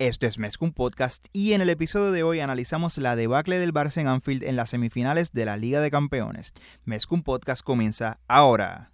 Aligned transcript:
Esto 0.00 0.26
es 0.26 0.38
Mezcum 0.38 0.72
Podcast 0.72 1.26
y 1.34 1.52
en 1.52 1.60
el 1.60 1.68
episodio 1.68 2.10
de 2.10 2.22
hoy 2.22 2.40
analizamos 2.40 2.96
la 2.96 3.16
debacle 3.16 3.58
del 3.58 3.74
Barça 3.74 4.00
en 4.00 4.08
Anfield 4.08 4.44
en 4.44 4.56
las 4.56 4.70
semifinales 4.70 5.32
de 5.32 5.44
la 5.44 5.58
Liga 5.58 5.82
de 5.82 5.90
Campeones. 5.90 6.54
Mezcum 6.86 7.22
Podcast 7.22 7.62
comienza 7.62 8.18
ahora. 8.26 8.88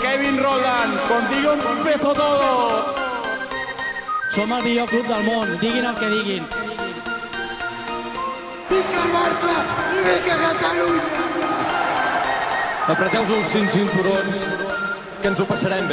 Kevin 0.00 0.40
Roland, 0.40 1.08
contigo 1.08 1.54
empezó 1.76 2.14
todo. 2.14 2.94
Som 4.30 4.52
el 4.52 4.62
millor 4.62 4.88
club 4.88 5.08
del 5.08 5.24
món, 5.24 5.58
diguin 5.60 5.84
el 5.84 5.94
que 5.96 6.08
diguin. 6.08 6.46
Barça 9.08 9.54
i 10.14 10.20
Catalunya! 10.22 11.27
Apreteu-vos 12.88 13.50
els 13.52 14.44
que 15.20 15.28
ens 15.28 15.40
ho 15.40 15.44
passarem. 15.44 15.90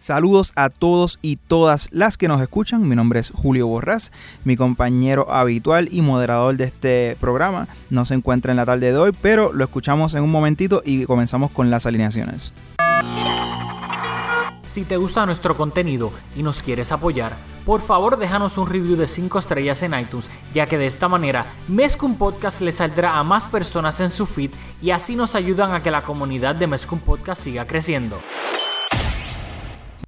Saludos 0.00 0.52
a 0.56 0.68
todos 0.68 1.20
y 1.22 1.36
todas 1.36 1.88
las 1.92 2.18
que 2.18 2.26
nos 2.26 2.42
escuchan. 2.42 2.88
Mi 2.88 2.96
nombre 2.96 3.20
es 3.20 3.30
Julio 3.30 3.68
Borrás, 3.68 4.10
mi 4.42 4.56
compañero 4.56 5.32
habitual 5.32 5.88
y 5.92 6.02
moderador 6.02 6.56
de 6.56 6.64
este 6.64 7.16
programa. 7.20 7.68
No 7.88 8.04
se 8.04 8.14
encuentra 8.14 8.50
en 8.50 8.56
la 8.56 8.66
tarde 8.66 8.90
de 8.90 8.98
hoy, 8.98 9.12
pero 9.22 9.52
lo 9.52 9.62
escuchamos 9.62 10.14
en 10.14 10.24
un 10.24 10.32
momentito 10.32 10.82
y 10.84 11.04
comenzamos 11.04 11.52
con 11.52 11.70
las 11.70 11.86
alineaciones. 11.86 12.52
Si 14.74 14.82
te 14.82 14.96
gusta 14.96 15.24
nuestro 15.24 15.56
contenido 15.56 16.10
y 16.34 16.42
nos 16.42 16.60
quieres 16.60 16.90
apoyar, 16.90 17.32
por 17.64 17.80
favor 17.80 18.18
déjanos 18.18 18.58
un 18.58 18.66
review 18.66 18.96
de 18.96 19.06
5 19.06 19.38
estrellas 19.38 19.84
en 19.84 19.96
iTunes, 19.96 20.28
ya 20.52 20.66
que 20.66 20.78
de 20.78 20.88
esta 20.88 21.08
manera 21.08 21.46
Mezcum 21.68 22.16
Podcast 22.16 22.60
le 22.60 22.72
saldrá 22.72 23.16
a 23.16 23.22
más 23.22 23.46
personas 23.46 24.00
en 24.00 24.10
su 24.10 24.26
feed 24.26 24.50
y 24.82 24.90
así 24.90 25.14
nos 25.14 25.36
ayudan 25.36 25.72
a 25.74 25.80
que 25.80 25.92
la 25.92 26.02
comunidad 26.02 26.56
de 26.56 26.66
Mezcum 26.66 26.98
Podcast 26.98 27.42
siga 27.42 27.68
creciendo. 27.68 28.18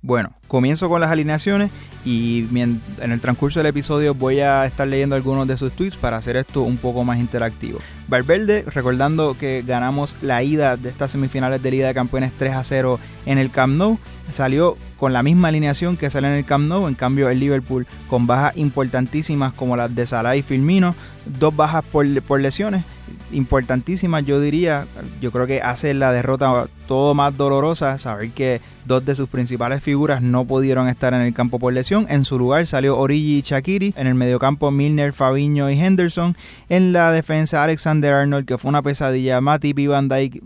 Bueno, 0.06 0.30
comienzo 0.46 0.88
con 0.88 1.00
las 1.00 1.10
alineaciones 1.10 1.72
y 2.04 2.46
en 2.52 2.80
el 3.00 3.20
transcurso 3.20 3.58
del 3.58 3.66
episodio 3.66 4.14
voy 4.14 4.38
a 4.38 4.64
estar 4.64 4.86
leyendo 4.86 5.16
algunos 5.16 5.48
de 5.48 5.56
sus 5.56 5.72
tweets 5.72 5.96
para 5.96 6.16
hacer 6.16 6.36
esto 6.36 6.62
un 6.62 6.76
poco 6.76 7.02
más 7.02 7.18
interactivo. 7.18 7.80
Valverde, 8.06 8.64
recordando 8.72 9.36
que 9.36 9.64
ganamos 9.66 10.16
la 10.22 10.44
ida 10.44 10.76
de 10.76 10.90
estas 10.90 11.10
semifinales 11.10 11.60
de 11.60 11.72
Liga 11.72 11.88
de 11.88 11.94
Campeones 11.94 12.30
3 12.38 12.54
a 12.54 12.62
0 12.62 13.00
en 13.26 13.38
el 13.38 13.50
Camp 13.50 13.76
Nou, 13.76 13.98
salió 14.30 14.76
con 14.96 15.12
la 15.12 15.24
misma 15.24 15.48
alineación 15.48 15.96
que 15.96 16.08
sale 16.08 16.28
en 16.28 16.34
el 16.34 16.44
Camp 16.44 16.68
Nou, 16.68 16.86
en 16.86 16.94
cambio 16.94 17.28
el 17.28 17.40
Liverpool 17.40 17.84
con 18.08 18.28
bajas 18.28 18.56
importantísimas 18.56 19.54
como 19.54 19.76
las 19.76 19.92
de 19.92 20.06
Salah 20.06 20.36
y 20.36 20.42
Firmino, 20.42 20.94
dos 21.40 21.56
bajas 21.56 21.84
por, 21.84 22.06
por 22.22 22.40
lesiones 22.40 22.84
importantísimas, 23.32 24.24
yo 24.24 24.40
diría. 24.40 24.86
Yo 25.20 25.30
creo 25.30 25.46
que 25.46 25.62
hace 25.62 25.94
la 25.94 26.12
derrota 26.12 26.66
todo 26.86 27.14
más 27.14 27.36
dolorosa 27.36 27.98
saber 27.98 28.30
que 28.30 28.60
dos 28.84 29.04
de 29.04 29.14
sus 29.14 29.28
principales 29.28 29.82
figuras 29.82 30.22
no 30.22 30.44
pudieron 30.44 30.88
estar 30.88 31.12
en 31.14 31.20
el 31.20 31.34
campo 31.34 31.58
por 31.58 31.72
lesión. 31.72 32.06
En 32.08 32.24
su 32.24 32.38
lugar 32.38 32.66
salió 32.66 32.98
Origi 32.98 33.38
y 33.38 33.42
Shakiri. 33.42 33.94
En 33.96 34.06
el 34.06 34.14
mediocampo 34.14 34.70
Milner, 34.70 35.12
Fabiño 35.12 35.70
y 35.70 35.78
Henderson. 35.78 36.36
En 36.68 36.92
la 36.92 37.10
defensa 37.12 37.64
Alexander 37.64 38.12
Arnold, 38.12 38.46
que 38.46 38.58
fue 38.58 38.68
una 38.68 38.82
pesadilla. 38.82 39.40
Matip 39.40 39.78
y 39.78 39.86
Van 39.86 40.08
Dijk, 40.08 40.42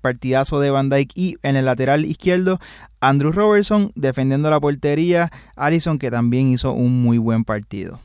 partidazo 0.00 0.60
de 0.60 0.70
Van 0.70 0.88
Dijk. 0.88 1.10
Y 1.14 1.36
en 1.42 1.56
el 1.56 1.64
lateral 1.64 2.04
izquierdo 2.04 2.60
Andrew 3.00 3.32
Robertson 3.32 3.92
defendiendo 3.94 4.50
la 4.50 4.60
portería. 4.60 5.30
Allison, 5.54 5.98
que 5.98 6.10
también 6.10 6.48
hizo 6.52 6.72
un 6.72 7.02
muy 7.02 7.18
buen 7.18 7.44
partido. 7.44 8.00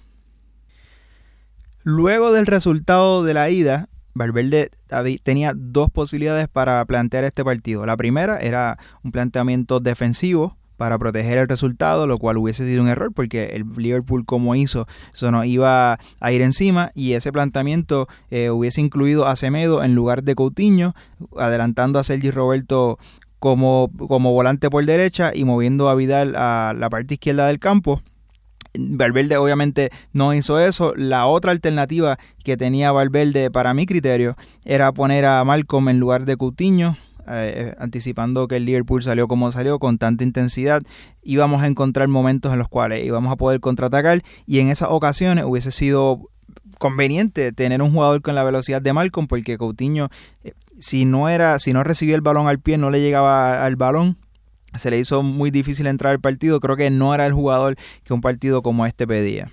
Luego 1.84 2.32
del 2.32 2.46
resultado 2.46 3.24
de 3.24 3.34
la 3.34 3.50
ida, 3.50 3.90
Valverde 4.14 4.72
tenía 5.24 5.54
dos 5.56 5.90
posibilidades 5.92 6.48
para 6.48 6.84
plantear 6.86 7.24
este 7.24 7.44
partido. 7.44 7.86
La 7.86 7.98
primera 7.98 8.38
era 8.38 8.78
un 9.04 9.12
planteamiento 9.12 9.80
defensivo 9.80 10.58
para 10.82 10.98
proteger 10.98 11.38
el 11.38 11.48
resultado, 11.48 12.08
lo 12.08 12.18
cual 12.18 12.38
hubiese 12.38 12.66
sido 12.66 12.82
un 12.82 12.90
error 12.90 13.12
porque 13.14 13.52
el 13.54 13.66
Liverpool 13.78 14.26
como 14.26 14.56
hizo, 14.56 14.88
eso 15.14 15.44
iba 15.44 16.00
a 16.20 16.32
ir 16.32 16.42
encima 16.42 16.92
y 16.96 17.14
ese 17.14 17.32
planteamiento 17.32 18.08
eh, 18.32 18.50
hubiese 18.50 18.82
incluido 18.82 19.28
a 19.28 19.36
Semedo 19.36 19.84
en 19.84 19.94
lugar 19.94 20.24
de 20.24 20.34
Coutinho, 20.34 20.96
adelantando 21.38 22.00
a 22.00 22.04
Sergi 22.04 22.32
Roberto 22.32 22.98
como, 23.38 23.92
como 24.08 24.34
volante 24.34 24.72
por 24.72 24.84
derecha 24.84 25.32
y 25.36 25.46
moviendo 25.46 25.88
a 25.88 25.94
Vidal 25.94 26.36
a 26.36 26.74
la 26.76 26.90
parte 26.90 27.14
izquierda 27.14 27.46
del 27.46 27.60
campo 27.60 28.02
Valverde 28.78 29.38
obviamente 29.38 29.90
no 30.14 30.34
hizo 30.34 30.60
eso. 30.60 30.94
La 30.96 31.26
otra 31.28 31.52
alternativa 31.52 32.18
que 32.44 32.58
tenía 32.58 32.92
Valverde 32.92 33.52
para 33.52 33.74
mi 33.74 33.86
criterio 33.86 34.36
era 34.64 34.92
poner 34.92 35.26
a 35.26 35.44
Malcolm 35.44 35.90
en 35.90 36.00
lugar 36.00 36.26
de 36.26 36.38
Coutinho. 36.38 36.98
Eh, 37.28 37.76
anticipando 37.78 38.48
que 38.48 38.56
el 38.56 38.66
Liverpool 38.66 39.04
salió 39.04 39.28
como 39.28 39.52
salió 39.52 39.78
con 39.78 40.00
tanta 40.00 40.24
intensidad, 40.24 40.82
íbamos 41.22 41.62
a 41.62 41.68
encontrar 41.68 42.08
momentos 42.08 42.52
en 42.52 42.58
los 42.58 42.68
cuales 42.68 43.06
íbamos 43.06 43.32
a 43.32 43.36
poder 43.36 43.60
contraatacar 43.60 44.24
y 44.48 44.60
en 44.60 44.70
esas 44.70 44.90
ocasiones 44.90 45.46
hubiese 45.46 45.70
sido 45.70 46.32
conveniente 46.80 47.52
tener 47.52 47.84
un 47.84 47.94
jugador 47.94 48.24
con 48.24 48.34
la 48.34 48.44
velocidad 48.44 48.82
de 48.82 48.92
Malcolm 48.92 49.28
porque 49.28 49.60
Coutinho 49.60 50.10
eh, 50.44 50.54
si 50.80 51.06
no 51.06 51.30
era 51.30 51.60
si 51.60 51.74
no 51.74 51.84
recibía 51.84 52.16
el 52.16 52.22
balón 52.22 52.48
al 52.48 52.60
pie 52.60 52.80
no 52.80 52.90
le 52.90 53.02
llegaba 53.02 53.64
al 53.64 53.76
balón 53.76 54.18
se 54.76 54.92
le 54.92 55.00
hizo 55.00 55.24
muy 55.24 55.52
difícil 55.52 55.88
entrar 55.88 56.12
al 56.12 56.20
partido. 56.20 56.60
Creo 56.60 56.78
que 56.78 56.90
no 56.90 57.14
era 57.14 57.26
el 57.26 57.34
jugador 57.34 57.76
que 58.04 58.14
un 58.14 58.22
partido 58.22 58.62
como 58.62 58.86
este 58.86 59.08
pedía. 59.08 59.50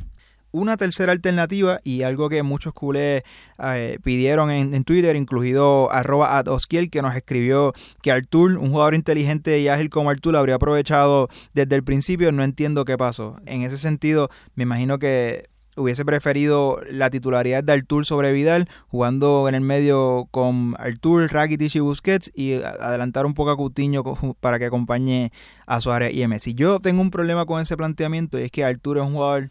Una 0.50 0.78
tercera 0.78 1.12
alternativa 1.12 1.80
y 1.84 2.02
algo 2.02 2.30
que 2.30 2.42
muchos 2.42 2.72
culés 2.72 3.22
eh, 3.62 3.98
pidieron 4.02 4.50
en, 4.50 4.82
Twitter, 4.84 5.14
incluido 5.14 5.92
arroba 5.92 6.42
Oskiel, 6.46 6.88
que 6.88 7.02
nos 7.02 7.14
escribió 7.14 7.74
que 8.00 8.10
Artur, 8.10 8.56
un 8.56 8.70
jugador 8.70 8.94
inteligente 8.94 9.58
y 9.60 9.68
ágil 9.68 9.90
como 9.90 10.08
Artur, 10.08 10.36
habría 10.36 10.54
aprovechado 10.54 11.28
desde 11.52 11.76
el 11.76 11.84
principio. 11.84 12.32
No 12.32 12.44
entiendo 12.44 12.86
qué 12.86 12.96
pasó. 12.96 13.36
En 13.44 13.60
ese 13.60 13.76
sentido, 13.76 14.30
me 14.54 14.62
imagino 14.62 14.98
que 14.98 15.50
hubiese 15.78 16.04
preferido 16.04 16.80
la 16.90 17.10
titularidad 17.10 17.64
de 17.64 17.72
Artur 17.72 18.04
sobre 18.04 18.32
Vidal, 18.32 18.68
jugando 18.88 19.48
en 19.48 19.54
el 19.54 19.60
medio 19.60 20.28
con 20.30 20.74
Artur, 20.78 21.32
Rakitic 21.32 21.76
y 21.76 21.80
Busquets 21.80 22.30
y 22.34 22.54
adelantar 22.54 23.26
un 23.26 23.34
poco 23.34 23.50
a 23.50 23.56
Coutinho 23.56 24.02
para 24.40 24.58
que 24.58 24.66
acompañe 24.66 25.32
a 25.66 25.80
Suárez 25.80 26.14
y 26.14 26.26
Messi. 26.26 26.54
Yo 26.54 26.80
tengo 26.80 27.00
un 27.00 27.10
problema 27.10 27.46
con 27.46 27.60
ese 27.60 27.76
planteamiento 27.76 28.38
y 28.38 28.42
es 28.42 28.50
que 28.50 28.64
Artur 28.64 28.98
es 28.98 29.04
un 29.04 29.14
jugador 29.14 29.50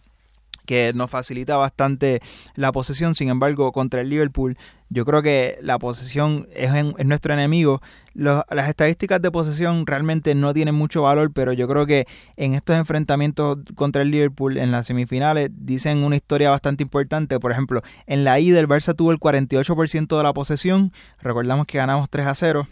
que 0.67 0.91
nos 0.93 1.09
facilita 1.09 1.57
bastante 1.57 2.21
la 2.53 2.71
posesión. 2.71 3.15
Sin 3.15 3.29
embargo, 3.29 3.71
contra 3.71 4.01
el 4.01 4.09
Liverpool, 4.09 4.55
yo 4.89 5.05
creo 5.05 5.23
que 5.23 5.57
la 5.61 5.79
posesión 5.79 6.47
es, 6.53 6.71
nuestro 7.05 7.33
enemigo. 7.33 7.81
las 8.13 8.69
estadísticas 8.69 9.21
de 9.21 9.31
posesión 9.31 9.87
realmente 9.87 10.35
no 10.35 10.53
tienen 10.53 10.75
mucho 10.75 11.03
valor, 11.03 11.31
pero 11.33 11.53
yo 11.53 11.67
creo 11.67 11.85
que 11.87 12.05
en 12.35 12.53
estos 12.53 12.77
enfrentamientos 12.77 13.57
contra 13.75 14.01
el 14.03 14.11
Liverpool 14.11 14.57
en 14.57 14.71
las 14.71 14.87
semifinales 14.87 15.49
dicen 15.53 16.03
una 16.03 16.15
historia 16.15 16.51
bastante 16.51 16.83
importante. 16.83 17.39
Por 17.39 17.51
ejemplo, 17.51 17.81
en 18.05 18.23
la 18.23 18.39
ida 18.39 18.59
el 18.59 18.67
Barça 18.67 18.95
tuvo 18.95 19.11
el 19.11 19.19
48% 19.19 20.17
de 20.17 20.23
la 20.23 20.33
posesión. 20.33 20.91
Recordamos 21.19 21.65
que 21.65 21.79
ganamos 21.79 22.09
3 22.09 22.27
a 22.27 22.35
0 22.35 22.67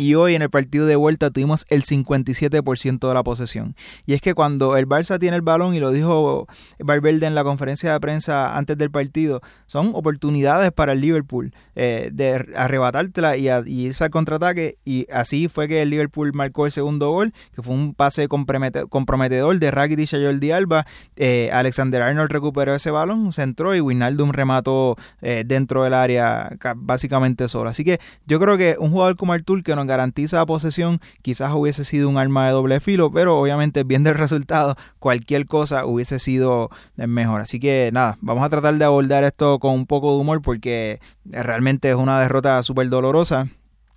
y 0.00 0.14
hoy 0.14 0.36
en 0.36 0.42
el 0.42 0.48
partido 0.48 0.86
de 0.86 0.94
vuelta 0.94 1.30
tuvimos 1.30 1.66
el 1.68 1.82
57% 1.82 3.08
de 3.08 3.14
la 3.14 3.24
posesión. 3.24 3.74
Y 4.06 4.14
es 4.14 4.20
que 4.20 4.32
cuando 4.32 4.76
el 4.76 4.86
Barça 4.88 5.18
tiene 5.18 5.36
el 5.36 5.42
balón, 5.42 5.74
y 5.74 5.80
lo 5.80 5.90
dijo 5.90 6.46
Valverde 6.78 7.26
en 7.26 7.34
la 7.34 7.42
conferencia 7.42 7.92
de 7.92 7.98
prensa 7.98 8.56
antes 8.56 8.78
del 8.78 8.92
partido, 8.92 9.40
son 9.66 9.90
oportunidades 9.94 10.70
para 10.70 10.92
el 10.92 11.00
Liverpool 11.00 11.52
eh, 11.74 12.10
de 12.12 12.46
arrebatártela 12.54 13.36
y, 13.36 13.48
y, 13.48 13.86
irse 13.86 14.04
al 14.04 14.10
contraataque. 14.10 14.78
Y 14.84 15.08
así 15.12 15.48
fue 15.48 15.66
que 15.66 15.82
el 15.82 15.90
Liverpool 15.90 16.30
marcó 16.32 16.66
el 16.66 16.72
segundo 16.72 17.10
gol, 17.10 17.32
que 17.56 17.62
fue 17.62 17.74
un 17.74 17.92
pase 17.92 18.28
comprometedor 18.28 19.58
de 19.58 19.70
Rakitic 19.72 20.14
a 20.14 20.18
Jordi 20.18 20.52
Alba. 20.52 20.86
Eh, 21.16 21.50
Alexander 21.52 22.02
Arnold 22.02 22.30
recuperó 22.30 22.72
ese 22.72 22.92
balón, 22.92 23.32
se 23.32 23.42
entró 23.42 23.74
y 23.74 23.80
Wijnaldum 23.80 24.30
remató 24.30 24.94
eh, 25.22 25.42
dentro 25.44 25.82
del 25.82 25.94
área 25.94 26.56
básicamente 26.76 27.48
solo. 27.48 27.68
Así 27.68 27.82
que 27.82 27.98
yo 28.26 28.38
creo 28.38 28.56
que 28.56 28.76
un 28.78 28.92
jugador 28.92 29.16
como 29.16 29.32
Artur 29.32 29.64
que 29.64 29.74
no 29.74 29.87
garantiza 29.88 30.36
la 30.36 30.46
posesión, 30.46 31.00
quizás 31.22 31.52
hubiese 31.52 31.84
sido 31.84 32.08
un 32.08 32.18
arma 32.18 32.46
de 32.46 32.52
doble 32.52 32.78
filo, 32.78 33.10
pero 33.10 33.40
obviamente 33.40 33.82
viendo 33.82 34.10
el 34.10 34.16
resultado, 34.16 34.76
cualquier 35.00 35.46
cosa 35.46 35.84
hubiese 35.84 36.20
sido 36.20 36.70
mejor. 36.94 37.40
Así 37.40 37.58
que 37.58 37.90
nada, 37.92 38.18
vamos 38.20 38.44
a 38.44 38.50
tratar 38.50 38.74
de 38.74 38.84
abordar 38.84 39.24
esto 39.24 39.58
con 39.58 39.74
un 39.74 39.86
poco 39.86 40.14
de 40.14 40.20
humor 40.20 40.42
porque 40.42 41.00
realmente 41.24 41.90
es 41.90 41.96
una 41.96 42.20
derrota 42.20 42.62
súper 42.62 42.88
dolorosa. 42.88 43.48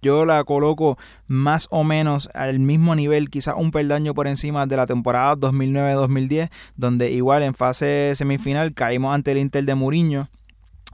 Yo 0.02 0.26
la 0.26 0.44
coloco 0.46 0.98
más 1.28 1.68
o 1.70 1.84
menos 1.84 2.28
al 2.34 2.58
mismo 2.58 2.96
nivel, 2.96 3.30
quizás 3.30 3.54
un 3.56 3.70
peldaño 3.70 4.16
por 4.16 4.28
encima 4.28 4.66
de 4.66 4.76
la 4.76 4.88
temporada 4.88 5.36
2009-2010, 5.36 6.50
donde 6.76 7.12
igual 7.12 7.44
en 7.44 7.54
fase 7.54 8.14
semifinal 8.16 8.74
caímos 8.74 9.14
ante 9.14 9.32
el 9.32 9.38
Inter 9.38 9.64
de 9.64 9.76
Mourinho 9.76 10.30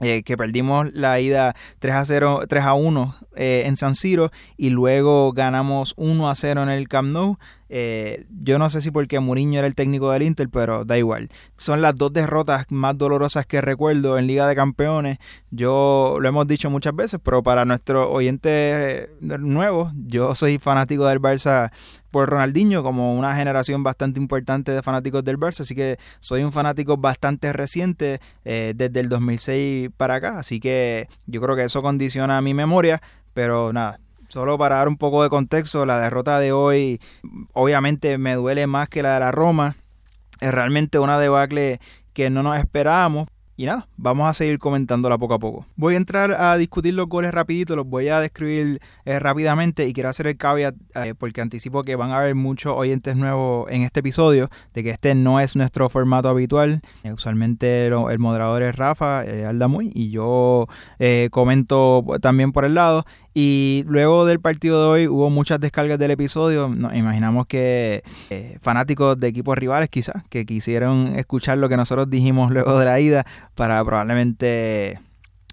eh, 0.00 0.22
que 0.22 0.36
perdimos 0.36 0.92
la 0.92 1.20
ida 1.20 1.54
3 1.78 1.94
a 1.94 2.04
0, 2.04 2.40
3 2.48 2.64
a 2.64 2.74
1 2.74 3.16
eh, 3.36 3.62
en 3.66 3.76
San 3.76 3.94
Siro 3.94 4.30
y 4.56 4.70
luego 4.70 5.32
ganamos 5.32 5.94
1 5.96 6.30
a 6.30 6.34
0 6.34 6.62
en 6.62 6.68
el 6.68 6.88
Camp 6.88 7.12
Nou 7.12 7.38
Eh, 7.68 8.26
yo 8.40 8.58
no 8.58 8.70
sé 8.70 8.80
si 8.80 8.90
porque 8.90 9.20
Mourinho 9.20 9.58
era 9.58 9.66
el 9.66 9.74
técnico 9.74 10.10
del 10.10 10.22
Inter, 10.22 10.48
pero 10.48 10.84
da 10.84 10.98
igual. 10.98 11.28
Son 11.56 11.82
las 11.82 11.94
dos 11.94 12.12
derrotas 12.12 12.66
más 12.70 12.96
dolorosas 12.96 13.46
que 13.46 13.60
recuerdo 13.60 14.18
en 14.18 14.26
Liga 14.26 14.46
de 14.46 14.56
Campeones. 14.56 15.18
Yo 15.50 16.16
lo 16.20 16.28
hemos 16.28 16.46
dicho 16.46 16.70
muchas 16.70 16.94
veces, 16.94 17.20
pero 17.22 17.42
para 17.42 17.64
nuestros 17.64 18.08
oyentes 18.10 19.08
nuevos, 19.20 19.92
yo 20.06 20.34
soy 20.34 20.58
fanático 20.58 21.06
del 21.06 21.20
Barça 21.20 21.70
por 22.10 22.28
Ronaldinho, 22.30 22.82
como 22.82 23.14
una 23.14 23.36
generación 23.36 23.82
bastante 23.82 24.18
importante 24.18 24.72
de 24.72 24.82
fanáticos 24.82 25.24
del 25.24 25.38
Barça, 25.38 25.60
así 25.60 25.74
que 25.74 25.98
soy 26.20 26.42
un 26.42 26.52
fanático 26.52 26.96
bastante 26.96 27.52
reciente 27.52 28.20
eh, 28.44 28.72
desde 28.74 29.00
el 29.00 29.08
2006 29.08 29.90
para 29.96 30.16
acá, 30.16 30.38
así 30.38 30.60
que 30.60 31.08
yo 31.26 31.40
creo 31.40 31.56
que 31.56 31.64
eso 31.64 31.82
condiciona 31.82 32.40
mi 32.40 32.54
memoria, 32.54 33.02
pero 33.34 33.72
nada, 33.72 34.00
Solo 34.28 34.58
para 34.58 34.76
dar 34.76 34.88
un 34.88 34.98
poco 34.98 35.22
de 35.22 35.30
contexto, 35.30 35.86
la 35.86 35.98
derrota 35.98 36.38
de 36.38 36.52
hoy 36.52 37.00
obviamente 37.54 38.18
me 38.18 38.34
duele 38.34 38.66
más 38.66 38.88
que 38.88 39.02
la 39.02 39.14
de 39.14 39.20
la 39.20 39.32
Roma. 39.32 39.76
Es 40.40 40.52
realmente 40.52 40.98
una 40.98 41.18
debacle 41.18 41.80
que 42.12 42.28
no 42.28 42.42
nos 42.42 42.58
esperábamos, 42.58 43.28
y 43.58 43.66
nada, 43.66 43.88
vamos 43.96 44.30
a 44.30 44.34
seguir 44.34 44.60
comentándola 44.60 45.18
poco 45.18 45.34
a 45.34 45.40
poco. 45.40 45.66
Voy 45.74 45.94
a 45.94 45.96
entrar 45.96 46.30
a 46.30 46.56
discutir 46.56 46.94
los 46.94 47.08
goles 47.08 47.32
rapidito, 47.32 47.74
los 47.74 47.88
voy 47.88 48.08
a 48.08 48.20
describir 48.20 48.80
eh, 49.04 49.18
rápidamente 49.18 49.88
y 49.88 49.92
quiero 49.92 50.08
hacer 50.08 50.28
el 50.28 50.36
caveat 50.36 50.76
eh, 50.94 51.14
porque 51.18 51.40
anticipo 51.40 51.82
que 51.82 51.96
van 51.96 52.12
a 52.12 52.18
haber 52.18 52.36
muchos 52.36 52.72
oyentes 52.76 53.16
nuevos 53.16 53.66
en 53.68 53.82
este 53.82 53.98
episodio, 53.98 54.48
de 54.74 54.84
que 54.84 54.90
este 54.90 55.16
no 55.16 55.40
es 55.40 55.56
nuestro 55.56 55.88
formato 55.88 56.28
habitual. 56.28 56.82
Eh, 57.02 57.12
usualmente 57.12 57.86
el 57.86 58.18
moderador 58.20 58.62
es 58.62 58.76
Rafa 58.76 59.22
Aldamuy 59.22 59.90
y 59.92 60.10
yo 60.10 60.66
comento 61.32 62.04
también 62.22 62.52
por 62.52 62.64
el 62.64 62.74
lado. 62.74 63.04
Y 63.34 63.84
luego 63.86 64.26
del 64.26 64.40
partido 64.40 64.82
de 64.82 64.88
hoy 64.88 65.08
hubo 65.08 65.30
muchas 65.30 65.60
descargas 65.60 65.98
del 65.98 66.10
episodio. 66.10 66.72
Nos 66.76 66.96
imaginamos 66.96 67.46
que 67.46 68.02
fanáticos 68.62 69.18
de 69.20 69.28
equipos 69.28 69.56
rivales 69.56 69.88
quizás, 69.90 70.24
que 70.28 70.44
quisieron 70.44 71.14
escuchar 71.16 71.58
lo 71.58 71.68
que 71.68 71.76
nosotros 71.76 72.10
dijimos 72.10 72.50
luego 72.52 72.78
de 72.78 72.84
la 72.84 72.98
ida 72.98 73.26
para 73.58 73.84
probablemente 73.84 75.00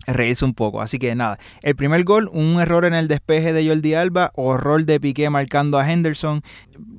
reírse 0.06 0.46
un 0.46 0.54
poco. 0.54 0.80
Así 0.80 1.00
que 1.00 1.16
nada, 1.16 1.40
el 1.64 1.76
primer 1.76 2.04
gol, 2.04 2.30
un 2.32 2.62
error 2.62 2.86
en 2.86 2.94
el 2.94 3.08
despeje 3.08 3.52
de 3.52 3.68
Jordi 3.68 3.96
Alba, 3.96 4.32
horror 4.36 4.86
de 4.86 5.00
Piqué 5.00 5.32
marcando 5.32 5.80
a 5.80 5.92
Henderson. 5.92 6.44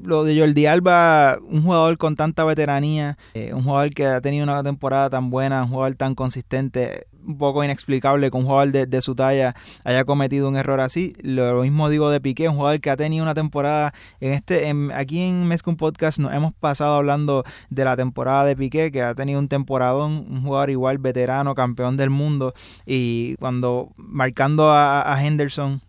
Lo 0.02 0.24
de 0.24 0.36
Jordi 0.36 0.66
Alba, 0.66 1.38
un 1.48 1.62
jugador 1.62 1.96
con 1.96 2.16
tanta 2.16 2.42
veteranía, 2.42 3.16
eh, 3.34 3.54
un 3.54 3.62
jugador 3.62 3.90
que 3.90 4.06
ha 4.06 4.20
tenido 4.20 4.42
una 4.42 4.64
temporada 4.64 5.08
tan 5.08 5.30
buena, 5.30 5.62
un 5.62 5.68
jugador 5.70 5.94
tan 5.94 6.16
consistente, 6.16 7.06
un 7.26 7.38
poco 7.38 7.64
inexplicable 7.64 8.30
que 8.30 8.36
un 8.36 8.44
jugador 8.44 8.72
de, 8.72 9.00
su 9.00 9.14
talla 9.14 9.54
haya 9.84 10.04
cometido 10.04 10.48
un 10.48 10.56
error 10.56 10.80
así. 10.80 11.14
Lo, 11.20 11.62
mismo 11.62 11.88
digo 11.88 12.10
de 12.10 12.20
Piqué, 12.20 12.48
un 12.48 12.56
jugador 12.56 12.80
que 12.80 12.90
ha 12.90 12.96
tenido 12.96 13.22
una 13.22 13.34
temporada 13.34 13.92
en 14.20 14.32
este 14.32 14.72
aquí 14.94 15.20
en 15.20 15.46
Mezcum 15.46 15.76
Podcast 15.76 16.18
nos 16.18 16.32
hemos 16.32 16.52
pasado 16.52 16.94
hablando 16.94 17.44
de 17.70 17.84
la 17.84 17.96
temporada 17.96 18.44
de 18.44 18.56
Piqué, 18.56 18.90
que 18.90 19.02
ha 19.02 19.14
tenido 19.14 19.38
un 19.38 19.48
temporadón, 19.48 20.26
un 20.28 20.42
jugador 20.42 20.70
igual 20.70 20.98
veterano, 20.98 21.54
campeón 21.54 21.96
del 21.96 22.10
mundo 22.10 22.54
y 22.84 23.36
cuando 23.36 23.92
marcando 23.96 24.70
a 24.70 25.16
Henderson 25.20 25.80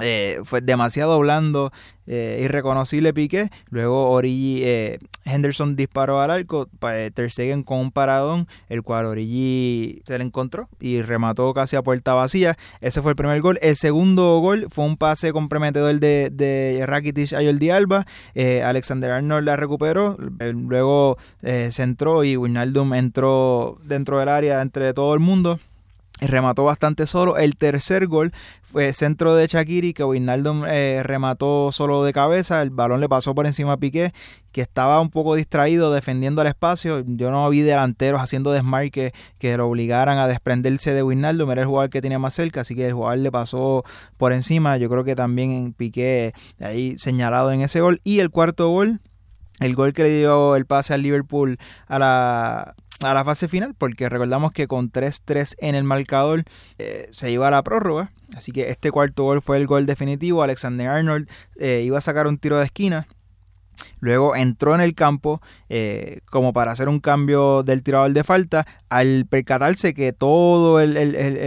eh, 0.00 0.40
fue 0.44 0.60
demasiado 0.60 1.18
blando, 1.18 1.72
eh, 2.06 2.40
irreconocible 2.44 3.14
Piqué. 3.14 3.50
Luego 3.70 4.10
Origi, 4.10 4.62
eh, 4.62 4.98
Henderson 5.24 5.74
disparó 5.74 6.20
al 6.20 6.30
arco, 6.30 6.68
Ter 7.14 7.30
Stegen 7.30 7.62
con 7.62 7.78
un 7.78 7.90
paradón, 7.90 8.46
el 8.68 8.82
cual 8.82 9.06
Origi 9.06 10.02
se 10.04 10.18
le 10.18 10.24
encontró 10.24 10.68
y 10.80 11.00
remató 11.00 11.54
casi 11.54 11.76
a 11.76 11.82
puerta 11.82 12.12
vacía. 12.12 12.58
Ese 12.82 13.00
fue 13.00 13.12
el 13.12 13.16
primer 13.16 13.40
gol. 13.40 13.58
El 13.62 13.76
segundo 13.76 14.38
gol 14.40 14.66
fue 14.70 14.84
un 14.84 14.98
pase 14.98 15.32
comprometedor 15.32 15.98
de, 15.98 16.30
de 16.30 16.84
Rakitic 16.86 17.32
a 17.32 17.42
Jordi 17.42 17.70
Alba. 17.70 18.06
Alexander 18.64 19.10
Arnold 19.12 19.46
la 19.46 19.56
recuperó, 19.56 20.16
luego 20.18 21.16
se 21.40 21.82
entró 21.82 22.22
y 22.22 22.36
Wijnaldum 22.36 22.94
entró 22.94 23.78
dentro 23.84 24.18
del 24.18 24.28
área 24.28 24.60
entre 24.60 24.92
todo 24.92 25.14
el 25.14 25.20
mundo 25.20 25.58
remató 26.20 26.64
bastante 26.64 27.06
solo. 27.06 27.36
El 27.36 27.56
tercer 27.56 28.06
gol 28.06 28.32
fue 28.62 28.92
centro 28.92 29.34
de 29.34 29.46
Shakiri, 29.46 29.92
que 29.92 30.04
Wijnaldum 30.04 30.64
eh, 30.66 31.02
remató 31.04 31.72
solo 31.72 32.04
de 32.04 32.12
cabeza. 32.12 32.62
El 32.62 32.70
balón 32.70 33.00
le 33.00 33.08
pasó 33.08 33.34
por 33.34 33.46
encima 33.46 33.72
a 33.72 33.76
Piqué, 33.76 34.12
que 34.52 34.60
estaba 34.60 35.00
un 35.00 35.10
poco 35.10 35.34
distraído 35.34 35.92
defendiendo 35.92 36.42
el 36.42 36.48
espacio. 36.48 37.02
Yo 37.06 37.30
no 37.30 37.48
vi 37.50 37.60
delanteros 37.60 38.22
haciendo 38.22 38.52
desmarque 38.52 39.12
que 39.38 39.56
lo 39.56 39.68
obligaran 39.68 40.18
a 40.18 40.26
desprenderse 40.28 40.94
de 40.94 41.02
Wijnaldum. 41.02 41.50
Era 41.50 41.62
el 41.62 41.68
jugador 41.68 41.90
que 41.90 42.00
tenía 42.00 42.18
más 42.18 42.34
cerca, 42.34 42.62
así 42.62 42.74
que 42.74 42.86
el 42.86 42.94
jugador 42.94 43.18
le 43.18 43.30
pasó 43.30 43.84
por 44.16 44.32
encima. 44.32 44.76
Yo 44.78 44.88
creo 44.88 45.04
que 45.04 45.16
también 45.16 45.74
Piqué 45.74 46.32
ahí 46.60 46.96
señalado 46.98 47.52
en 47.52 47.60
ese 47.60 47.80
gol. 47.80 48.00
Y 48.04 48.20
el 48.20 48.30
cuarto 48.30 48.68
gol, 48.68 49.00
el 49.60 49.74
gol 49.74 49.92
que 49.92 50.02
le 50.02 50.18
dio 50.18 50.56
el 50.56 50.66
pase 50.66 50.94
al 50.94 51.02
Liverpool 51.02 51.58
a 51.86 51.98
la 51.98 52.74
a 53.02 53.14
la 53.14 53.24
fase 53.24 53.48
final, 53.48 53.74
porque 53.76 54.08
recordamos 54.08 54.52
que 54.52 54.66
con 54.66 54.90
3-3 54.90 55.56
en 55.58 55.74
el 55.74 55.84
marcador 55.84 56.44
eh, 56.78 57.08
se 57.12 57.30
iba 57.30 57.48
a 57.48 57.50
la 57.50 57.62
prórroga. 57.62 58.10
Así 58.34 58.52
que 58.52 58.70
este 58.70 58.90
cuarto 58.90 59.24
gol 59.24 59.42
fue 59.42 59.56
el 59.58 59.66
gol 59.66 59.86
definitivo. 59.86 60.42
Alexander 60.42 60.88
Arnold 60.88 61.28
eh, 61.56 61.82
iba 61.84 61.98
a 61.98 62.00
sacar 62.00 62.26
un 62.26 62.38
tiro 62.38 62.58
de 62.58 62.64
esquina 62.64 63.06
Luego 64.00 64.36
entró 64.36 64.74
en 64.74 64.80
el 64.80 64.94
campo 64.94 65.40
eh, 65.68 66.20
como 66.30 66.52
para 66.52 66.72
hacer 66.72 66.88
un 66.88 67.00
cambio 67.00 67.62
del 67.62 67.82
tirador 67.82 68.12
de 68.12 68.24
falta. 68.24 68.66
Al 68.88 69.26
percatarse 69.28 69.94
que 69.94 70.12
todo 70.12 70.80
el, 70.80 70.96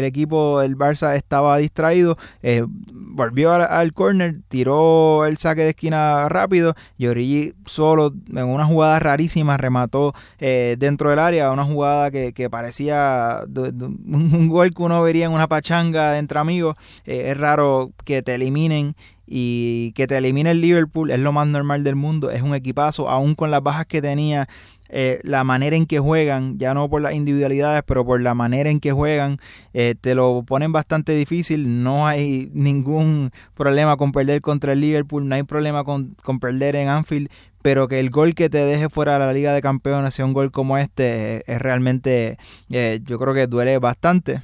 equipo 0.03 0.59
del 0.59 0.77
Barça 0.77 1.15
estaba 1.15 1.57
distraído, 1.57 2.17
eh, 2.43 2.65
volvió 2.67 3.53
al, 3.53 3.93
corner, 3.93 4.35
tiró 4.49 5.25
el 5.25 5.37
saque 5.37 5.61
de 5.61 5.69
esquina 5.69 6.27
rápido 6.27 6.75
y 6.97 7.07
Origi 7.07 7.53
solo 7.65 8.13
en 8.35 8.45
una 8.45 8.65
jugada 8.65 8.99
rarísima 8.99 9.55
remató 9.55 10.13
eh, 10.39 10.75
dentro 10.79 11.11
del 11.11 11.19
área, 11.19 11.51
una 11.51 11.63
jugada 11.63 12.11
que, 12.11 12.49
parecía 12.49 13.43
un, 13.55 14.49
gol 14.49 14.73
que 14.73 14.81
uno 14.83 15.01
vería 15.01 15.25
en 15.25 15.31
una 15.31 15.47
pachanga 15.47 16.17
entre 16.17 16.39
amigos. 16.39 16.75
es 17.05 17.37
raro 17.37 17.91
que 18.03 18.21
te 18.21 18.35
eliminen 18.35 18.95
y 19.31 19.91
que 19.93 20.07
te 20.07 20.17
elimine 20.17 20.51
el 20.51 20.61
Liverpool 20.61 21.11
es 21.11 21.19
lo 21.19 21.31
más 21.31 21.47
normal 21.47 21.83
del 21.83 21.95
mundo, 21.95 22.31
es 22.31 22.41
un 22.41 22.55
equipazo, 22.55 23.09
aún 23.09 23.35
con 23.35 23.51
las 23.51 23.61
bajas 23.61 23.85
que 23.85 24.01
tenía, 24.01 24.47
eh, 24.89 25.19
la 25.21 25.43
manera 25.43 25.75
en 25.75 25.85
que 25.85 25.99
juegan, 25.99 26.57
ya 26.57 26.73
no 26.73 26.89
por 26.89 27.03
las 27.03 27.13
individualidades, 27.13 27.83
pero 27.85 28.03
por 28.03 28.19
la 28.21 28.33
manera 28.33 28.71
en 28.71 28.79
que 28.79 28.91
juegan, 28.91 29.37
eh, 29.73 29.93
te 30.01 30.15
lo 30.15 30.43
ponen 30.47 30.71
bastante 30.71 31.13
difícil, 31.13 31.83
no 31.83 32.07
hay 32.07 32.49
ningún 32.53 33.29
problema 33.53 33.97
con 33.97 34.11
perder 34.11 34.41
contra 34.41 34.73
el 34.73 34.81
Liverpool, 34.81 35.29
no 35.29 35.35
hay 35.35 35.43
problema 35.43 35.83
con, 35.83 36.15
perder 36.41 36.75
en 36.75 36.89
Anfield, 36.89 37.29
pero 37.61 37.87
que 37.87 37.99
el 37.99 38.09
gol 38.09 38.33
que 38.33 38.49
te 38.49 38.65
deje 38.65 38.89
fuera 38.89 39.13
de 39.13 39.19
la 39.19 39.33
Liga 39.33 39.53
de 39.53 39.61
Campeones 39.61 40.15
sea 40.15 40.25
un 40.25 40.33
gol 40.33 40.51
como 40.51 40.75
este, 40.79 41.37
eh, 41.37 41.43
es 41.45 41.61
realmente, 41.61 42.39
yo 42.69 43.19
creo 43.19 43.35
que 43.35 43.45
duele 43.45 43.77
bastante. 43.77 44.41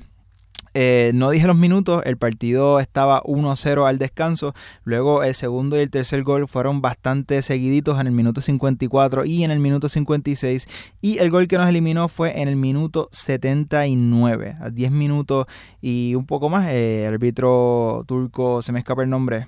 Eh, 0.77 1.12
no 1.13 1.30
dije 1.30 1.48
los 1.48 1.56
minutos, 1.56 2.04
el 2.06 2.18
partido 2.18 2.81
estaba 2.81 3.24
1-0 3.24 3.88
al 3.88 3.98
descanso. 3.98 4.54
Luego 4.83 5.24
el 5.24 5.33
segundo 5.33 5.77
y 5.77 5.79
el 5.79 5.89
tercer 5.89 6.24
gol 6.24 6.50
fueron 6.50 6.82
bastante 6.82 7.41
seguiditos 7.41 7.98
en 7.98 8.08
el 8.08 8.13
minuto 8.13 8.41
54 8.41 9.24
y 9.24 9.46
en 9.46 9.51
el 9.51 9.62
minuto 9.62 9.88
56. 9.88 10.67
Y 11.00 11.20
el 11.20 11.32
gol 11.32 11.48
que 11.48 11.58
nos 11.58 11.70
eliminó 11.70 12.10
fue 12.10 12.41
en 12.41 12.50
el 12.50 12.58
minuto 12.58 13.08
79, 13.13 14.58
a 14.60 14.70
10 14.70 14.91
minutos 14.91 15.46
y 15.82 16.13
un 16.15 16.25
poco 16.25 16.50
más. 16.50 16.67
Eh, 16.70 17.05
el 17.05 17.13
árbitro 17.13 18.03
turco, 18.05 18.62
se 18.62 18.74
me 18.74 18.79
escapa 18.79 19.01
el 19.01 19.10
nombre, 19.10 19.48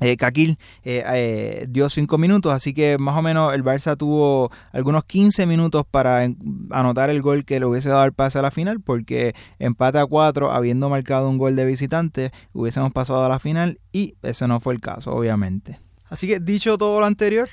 eh, 0.00 0.16
eh, 0.20 0.56
eh, 0.84 1.66
dio 1.68 1.88
5 1.88 2.18
minutos, 2.18 2.52
así 2.52 2.74
que 2.74 2.98
más 2.98 3.16
o 3.16 3.22
menos 3.22 3.54
el 3.54 3.62
Barça 3.62 3.96
tuvo 3.96 4.50
algunos 4.72 5.04
15 5.04 5.46
minutos 5.46 5.84
para 5.88 6.28
anotar 6.70 7.10
el 7.10 7.22
gol 7.22 7.44
que 7.44 7.60
le 7.60 7.66
hubiese 7.66 7.90
dado 7.90 8.04
el 8.04 8.12
pase 8.12 8.40
a 8.40 8.42
la 8.42 8.50
final, 8.50 8.80
porque 8.80 9.34
empate 9.58 9.98
a 9.98 10.06
4, 10.06 10.50
habiendo 10.52 10.88
marcado 10.88 11.28
un 11.28 11.38
gol 11.38 11.54
de 11.54 11.64
visitante, 11.64 12.32
hubiésemos 12.52 12.92
pasado 12.92 13.24
a 13.24 13.28
la 13.28 13.38
final 13.38 13.78
y 13.92 14.16
ese 14.22 14.48
no 14.48 14.58
fue 14.58 14.74
el 14.74 14.80
caso, 14.80 15.14
obviamente. 15.14 15.78
Así 16.10 16.28
que 16.28 16.38
dicho 16.38 16.76
todo 16.76 17.00
lo 17.00 17.06
anterior, 17.06 17.48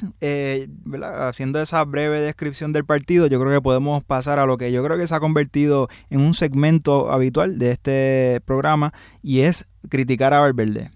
haciendo 1.15 1.62
esa 1.62 1.83
breve 1.86 2.21
descripción 2.21 2.74
del 2.74 2.86
partido, 2.86 3.27
yo 3.27 3.39
creo 3.39 3.51
que 3.51 3.62
podemos 3.62 4.03
pasar 4.03 4.39
a 4.39 4.45
lo 4.45 4.57
que 4.57 4.71
yo 4.71 4.83
creo 4.83 4.98
que 4.98 5.07
se 5.07 5.15
ha 5.15 5.19
convertido 5.19 5.89
en 6.10 6.21
un 6.21 6.33
segmento 6.33 7.12
habitual 7.12 7.57
de 7.57 7.71
este 7.71 8.41
programa 8.45 8.93
y 9.24 9.41
es 9.41 9.69
criticar 9.89 10.33
a 10.33 10.41
Valverde. 10.41 10.91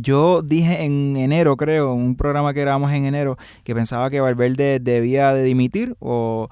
Yo 0.00 0.42
dije 0.42 0.84
en 0.84 1.16
enero, 1.16 1.56
creo, 1.56 1.92
en 1.92 2.00
un 2.00 2.16
programa 2.16 2.54
que 2.54 2.60
grabamos 2.60 2.92
en 2.92 3.04
enero, 3.04 3.36
que 3.64 3.74
pensaba 3.74 4.10
que 4.10 4.20
Valverde 4.20 4.78
debía 4.80 5.32
de 5.32 5.42
dimitir. 5.42 5.96
O 5.98 6.48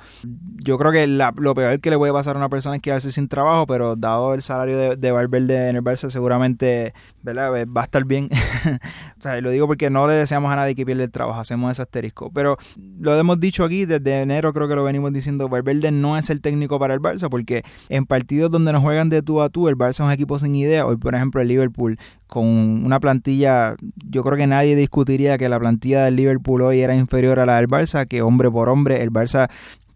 yo 0.65 0.79
creo 0.79 0.93
que 0.93 1.07
lo 1.07 1.55
peor 1.55 1.81
que 1.81 1.91
le 1.91 1.99
puede 1.99 2.13
pasar 2.13 2.37
a 2.37 2.39
una 2.39 2.49
persona 2.49 2.77
es 2.77 2.83
quedarse 2.83 3.13
sin 3.13 3.29
trabajo, 3.29 3.67
pero 3.67 3.97
dado 3.97 4.35
el 4.35 4.43
salario 4.43 4.77
de, 4.77 4.97
de 4.97 5.13
Valverde 5.13 5.69
en 5.69 5.77
el 5.77 5.83
Barça, 5.83 6.11
seguramente 6.11 6.93
¿verdad? 7.27 7.67
va 7.67 7.81
a 7.83 7.85
estar 7.85 8.05
bien. 8.05 8.29
o 9.19 9.23
sea, 9.23 9.41
lo 9.41 9.51
digo 9.51 9.67
porque 9.67 9.91
no 9.91 10.07
le 10.07 10.15
deseamos 10.15 10.51
a 10.51 10.57
nadie 10.57 10.75
que 10.75 10.87
pierda 10.87 11.03
el 11.05 11.11
trabajo, 11.11 11.41
hacemos 11.41 11.73
ese 11.73 11.83
asterisco. 11.83 12.31
Pero 12.33 12.57
lo 12.99 13.17
hemos 13.19 13.41
dicho 13.41 13.65
aquí 13.65 13.85
desde 13.85 14.23
enero, 14.23 14.53
creo 14.53 14.69
que 14.69 14.77
lo 14.77 14.85
venimos 14.85 15.13
diciendo, 15.13 15.49
Valverde 15.49 15.91
no 15.91 16.17
es 16.17 16.31
el 16.31 16.41
técnico 16.41 16.79
para 16.79 16.95
el 16.95 17.01
Barça, 17.01 17.29
porque 17.29 17.65
en 17.89 18.07
partidos 18.07 18.51
donde 18.51 18.73
nos 18.73 18.83
juegan 18.83 19.11
de 19.11 19.23
tú 19.23 19.43
a 19.43 19.49
tú, 19.49 19.69
el 19.69 19.77
Barça 19.77 19.91
es 19.91 20.01
un 20.01 20.13
equipo 20.13 20.39
sin 20.39 20.55
idea. 20.55 20.87
Hoy, 20.87 20.97
por 20.97 21.15
ejemplo, 21.15 21.41
el 21.41 21.49
Liverpool 21.49 21.99
con 22.27 22.45
una 22.85 23.01
plantilla 23.01 23.36
yo 23.39 24.23
creo 24.23 24.37
que 24.37 24.47
nadie 24.47 24.77
discutiría 24.77 25.39
que 25.39 25.49
la 25.49 25.59
plantilla 25.59 26.05
del 26.05 26.17
Liverpool 26.17 26.63
hoy 26.63 26.81
era 26.81 26.95
inferior 26.95 27.39
a 27.39 27.47
la 27.47 27.57
del 27.57 27.69
Barça, 27.69 28.07
que 28.07 28.23
hombre 28.23 28.51
por 28.51 28.69
hombre 28.69 29.03
el 29.03 29.13
Barça 29.13 29.49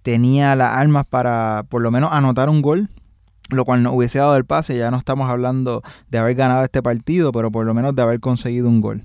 tenía 0.03 0.55
las 0.57 0.77
armas 0.77 1.07
para 1.07 1.65
por 1.69 1.83
lo 1.83 1.91
menos 1.91 2.11
anotar 2.13 2.49
un 2.49 2.63
gol 2.63 2.89
lo 3.51 3.65
cual 3.65 3.83
nos 3.83 3.95
hubiese 3.95 4.19
dado 4.19 4.37
el 4.37 4.45
pase, 4.45 4.77
ya 4.77 4.91
no 4.91 4.97
estamos 4.97 5.29
hablando 5.29 5.83
de 6.09 6.19
haber 6.19 6.37
ganado 6.37 6.65
este 6.65 6.83
partido, 6.83 7.33
pero 7.33 7.51
por 7.51 7.67
lo 7.67 7.75
menos 7.75 7.95
de 7.95 8.03
haber 8.03 8.21
conseguido 8.21 8.69
un 8.69 8.81
gol. 8.81 9.03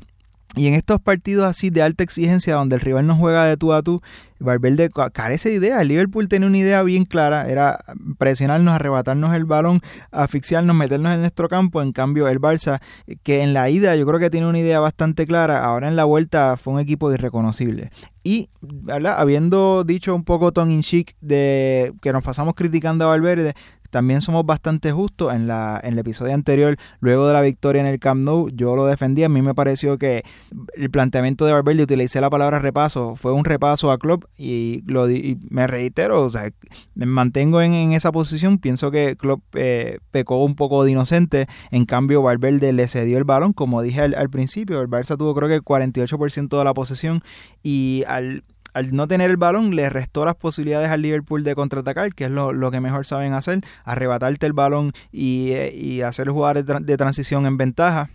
Y 0.55 0.67
en 0.67 0.73
estos 0.73 1.01
partidos 1.01 1.45
así 1.45 1.69
de 1.69 1.81
alta 1.81 2.03
exigencia, 2.03 2.55
donde 2.55 2.75
el 2.75 2.81
rival 2.81 3.05
no 3.07 3.15
juega 3.15 3.45
de 3.45 3.57
tú 3.57 3.73
a 3.73 3.81
tú, 3.81 4.01
Valverde 4.39 4.89
carece 5.13 5.49
de 5.49 5.55
idea. 5.55 5.81
El 5.81 5.87
Liverpool 5.87 6.27
tenía 6.27 6.47
una 6.47 6.57
idea 6.57 6.83
bien 6.83 7.05
clara, 7.05 7.49
era 7.49 7.83
presionarnos, 8.17 8.73
arrebatarnos 8.73 9.33
el 9.33 9.45
balón, 9.45 9.81
asfixiarnos, 10.11 10.75
meternos 10.75 11.13
en 11.13 11.21
nuestro 11.21 11.47
campo. 11.47 11.81
En 11.81 11.91
cambio, 11.91 12.27
el 12.27 12.39
Barça, 12.39 12.81
que 13.23 13.41
en 13.41 13.53
la 13.53 13.69
ida 13.69 13.95
yo 13.95 14.05
creo 14.05 14.19
que 14.19 14.29
tiene 14.29 14.47
una 14.47 14.59
idea 14.59 14.79
bastante 14.79 15.25
clara, 15.25 15.63
ahora 15.63 15.87
en 15.87 15.95
la 15.95 16.03
vuelta 16.03 16.57
fue 16.57 16.73
un 16.73 16.79
equipo 16.79 17.11
irreconocible. 17.11 17.91
Y, 18.23 18.49
¿verdad? 18.61 19.15
habiendo 19.19 19.83
dicho 19.83 20.15
un 20.15 20.23
poco 20.23 20.51
ton 20.51 20.71
in 20.71 20.81
chic 20.81 21.15
de 21.21 21.93
que 22.01 22.11
nos 22.11 22.23
pasamos 22.23 22.55
criticando 22.55 23.05
a 23.05 23.09
Valverde, 23.09 23.53
también 23.95 24.19
somos 24.19 24.45
bastante 24.45 24.91
justos. 24.91 25.33
En, 25.33 25.47
la, 25.47 25.79
en 25.81 25.93
el 25.93 25.99
episodio 25.99 26.33
anterior, 26.33 26.75
luego 26.99 27.27
de 27.27 27.31
la 27.33 27.39
victoria 27.39 27.79
en 27.79 27.87
el 27.87 27.97
Camp 27.97 28.25
Nou, 28.25 28.49
yo 28.49 28.75
lo 28.75 28.85
defendí. 28.85 29.23
A 29.23 29.29
mí 29.29 29.41
me 29.41 29.55
pareció 29.55 29.97
que 29.97 30.25
el 30.73 30.91
planteamiento 30.91 31.45
de 31.45 31.53
Valverde, 31.53 31.83
utilicé 31.83 32.19
la 32.19 32.29
palabra 32.29 32.59
repaso, 32.59 33.15
fue 33.15 33.31
un 33.31 33.45
repaso 33.45 33.91
a 33.91 33.97
Klopp 33.97 34.25
y, 34.37 34.83
lo, 34.85 35.07
me 35.49 35.65
reitero, 35.65 36.23
o 36.25 36.29
sea, 36.29 36.51
me 36.93 37.05
mantengo 37.05 37.61
en, 37.61 37.93
esa 37.93 38.11
posición. 38.11 38.57
Pienso 38.57 38.91
que 38.91 39.15
Klopp 39.15 39.41
eh, 39.53 39.99
pecó 40.11 40.43
un 40.43 40.55
poco 40.55 40.83
de 40.83 40.91
inocente. 40.91 41.47
En 41.71 41.85
cambio, 41.85 42.21
Valverde 42.21 42.73
le 42.73 42.89
cedió 42.89 43.17
el 43.17 43.23
balón. 43.23 43.53
Como 43.53 43.81
dije 43.81 44.01
al, 44.01 44.13
al 44.15 44.29
principio, 44.29 44.81
el 44.81 44.89
Barça 44.89 45.17
tuvo 45.17 45.33
creo 45.33 45.47
que 45.47 45.55
el 45.55 45.63
48% 45.63 46.57
de 46.57 46.63
la 46.65 46.73
posesión 46.73 47.23
y 47.63 48.03
al 48.07 48.43
al 48.75 48.93
no 48.93 49.07
tener 49.07 49.31
el 49.31 49.37
balón, 49.37 49.73
le 49.73 49.89
restó 49.89 50.25
las 50.25 50.35
posibilidades 50.35 50.91
al 50.91 51.01
Liverpool 51.01 51.45
de 51.45 51.55
contraatacar, 51.55 52.13
que 52.13 52.25
es 52.25 52.29
lo, 52.29 52.71
que 52.71 52.81
mejor 52.81 53.05
saben 53.05 53.31
hacer, 53.31 53.61
arrebatarte 53.85 54.45
el 54.45 54.51
balón 54.51 54.91
y, 55.13 55.51
eh, 55.51 56.03
hacer 56.03 56.27
jugadores 56.27 56.65
de, 56.65 56.97
transición 56.97 57.45
en 57.45 57.55
ventaja. 57.55 58.09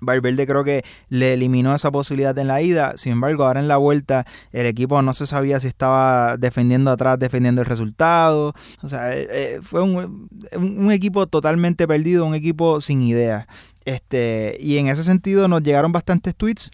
Valverde 0.00 0.48
creo 0.48 0.64
que 0.64 0.82
le 1.10 1.34
eliminó 1.34 1.74
esa 1.76 1.92
posibilidad 1.92 2.36
en 2.38 2.48
la 2.48 2.60
ida. 2.60 2.96
Sin 2.96 3.12
embargo, 3.12 3.44
ahora 3.44 3.60
en 3.60 3.68
la 3.68 3.76
vuelta 3.76 4.26
el 4.50 4.66
equipo 4.66 5.00
no 5.00 5.12
se 5.12 5.26
sabía 5.26 5.60
si 5.60 5.68
estaba 5.68 6.36
defendiendo 6.38 6.90
atrás, 6.90 7.16
defendiendo 7.16 7.60
el 7.60 7.66
resultado. 7.66 8.52
O 8.82 8.88
sea, 8.88 9.14
eh, 9.14 9.28
eh, 9.30 9.60
fue 9.62 9.80
un, 9.80 10.28
un, 10.56 10.90
equipo 10.90 11.28
totalmente 11.28 11.86
perdido, 11.86 12.26
un 12.26 12.34
equipo 12.34 12.80
sin 12.80 13.02
idea. 13.02 13.46
Este, 13.84 14.56
y 14.58 14.78
en 14.78 14.88
ese 14.88 15.04
sentido 15.04 15.46
nos 15.46 15.62
llegaron 15.62 15.92
bastantes 15.92 16.34
tweets 16.34 16.72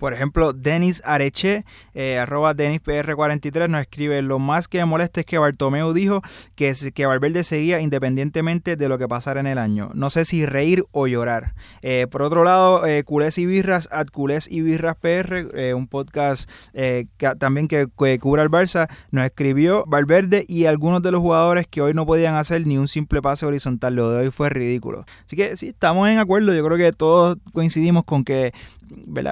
por 0.00 0.14
ejemplo, 0.14 0.54
Denis 0.54 1.02
Areche, 1.04 1.66
eh, 1.92 2.18
arroba 2.18 2.56
DenisPR43, 2.56 3.68
nos 3.68 3.82
escribe, 3.82 4.22
lo 4.22 4.38
más 4.38 4.66
que 4.66 4.78
me 4.78 4.86
molesta 4.86 5.20
es 5.20 5.26
que 5.26 5.36
Bartomeu 5.36 5.92
dijo 5.92 6.22
que, 6.56 6.74
que 6.94 7.04
Valverde 7.04 7.44
seguía 7.44 7.80
independientemente 7.80 8.76
de 8.76 8.88
lo 8.88 8.96
que 8.96 9.06
pasara 9.06 9.40
en 9.40 9.46
el 9.46 9.58
año. 9.58 9.90
No 9.92 10.08
sé 10.08 10.24
si 10.24 10.46
reír 10.46 10.84
o 10.90 11.06
llorar. 11.06 11.54
Eh, 11.82 12.06
por 12.10 12.22
otro 12.22 12.44
lado, 12.44 12.86
eh, 12.86 13.04
Culés 13.04 13.36
y 13.36 13.44
Birras, 13.44 13.88
at 13.92 14.06
Culés 14.08 14.50
y 14.50 14.62
Birras 14.62 14.96
PR, 14.96 15.48
eh, 15.52 15.74
un 15.74 15.86
podcast 15.86 16.50
que, 16.72 17.06
también 17.38 17.68
que, 17.68 17.86
que 17.98 18.18
cubra 18.18 18.42
el 18.42 18.50
Barça, 18.50 18.88
nos 19.10 19.26
escribió 19.26 19.84
Valverde 19.86 20.46
y 20.48 20.64
algunos 20.64 21.02
de 21.02 21.10
los 21.12 21.20
jugadores 21.20 21.66
que 21.66 21.82
hoy 21.82 21.92
no 21.92 22.06
podían 22.06 22.36
hacer 22.36 22.66
ni 22.66 22.78
un 22.78 22.88
simple 22.88 23.20
pase 23.20 23.44
horizontal. 23.44 23.94
Lo 23.94 24.10
de 24.10 24.24
hoy 24.24 24.30
fue 24.30 24.48
ridículo. 24.48 25.04
Así 25.26 25.36
que 25.36 25.58
sí, 25.58 25.68
estamos 25.68 26.08
en 26.08 26.18
acuerdo. 26.18 26.54
Yo 26.54 26.64
creo 26.64 26.78
que 26.78 26.92
todos 26.92 27.36
coincidimos 27.52 28.04
con 28.04 28.24
que 28.24 28.52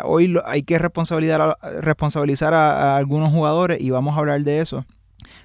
Hoy 0.05 0.37
hay 0.45 0.63
que 0.63 0.79
responsabilizar, 0.79 2.55
a, 2.55 2.97
algunos 2.97 3.33
jugadores 3.33 3.81
y 3.81 3.91
vamos 3.91 4.17
a 4.17 4.21
hablar 4.21 4.43
de 4.43 4.61
eso. 4.61 4.85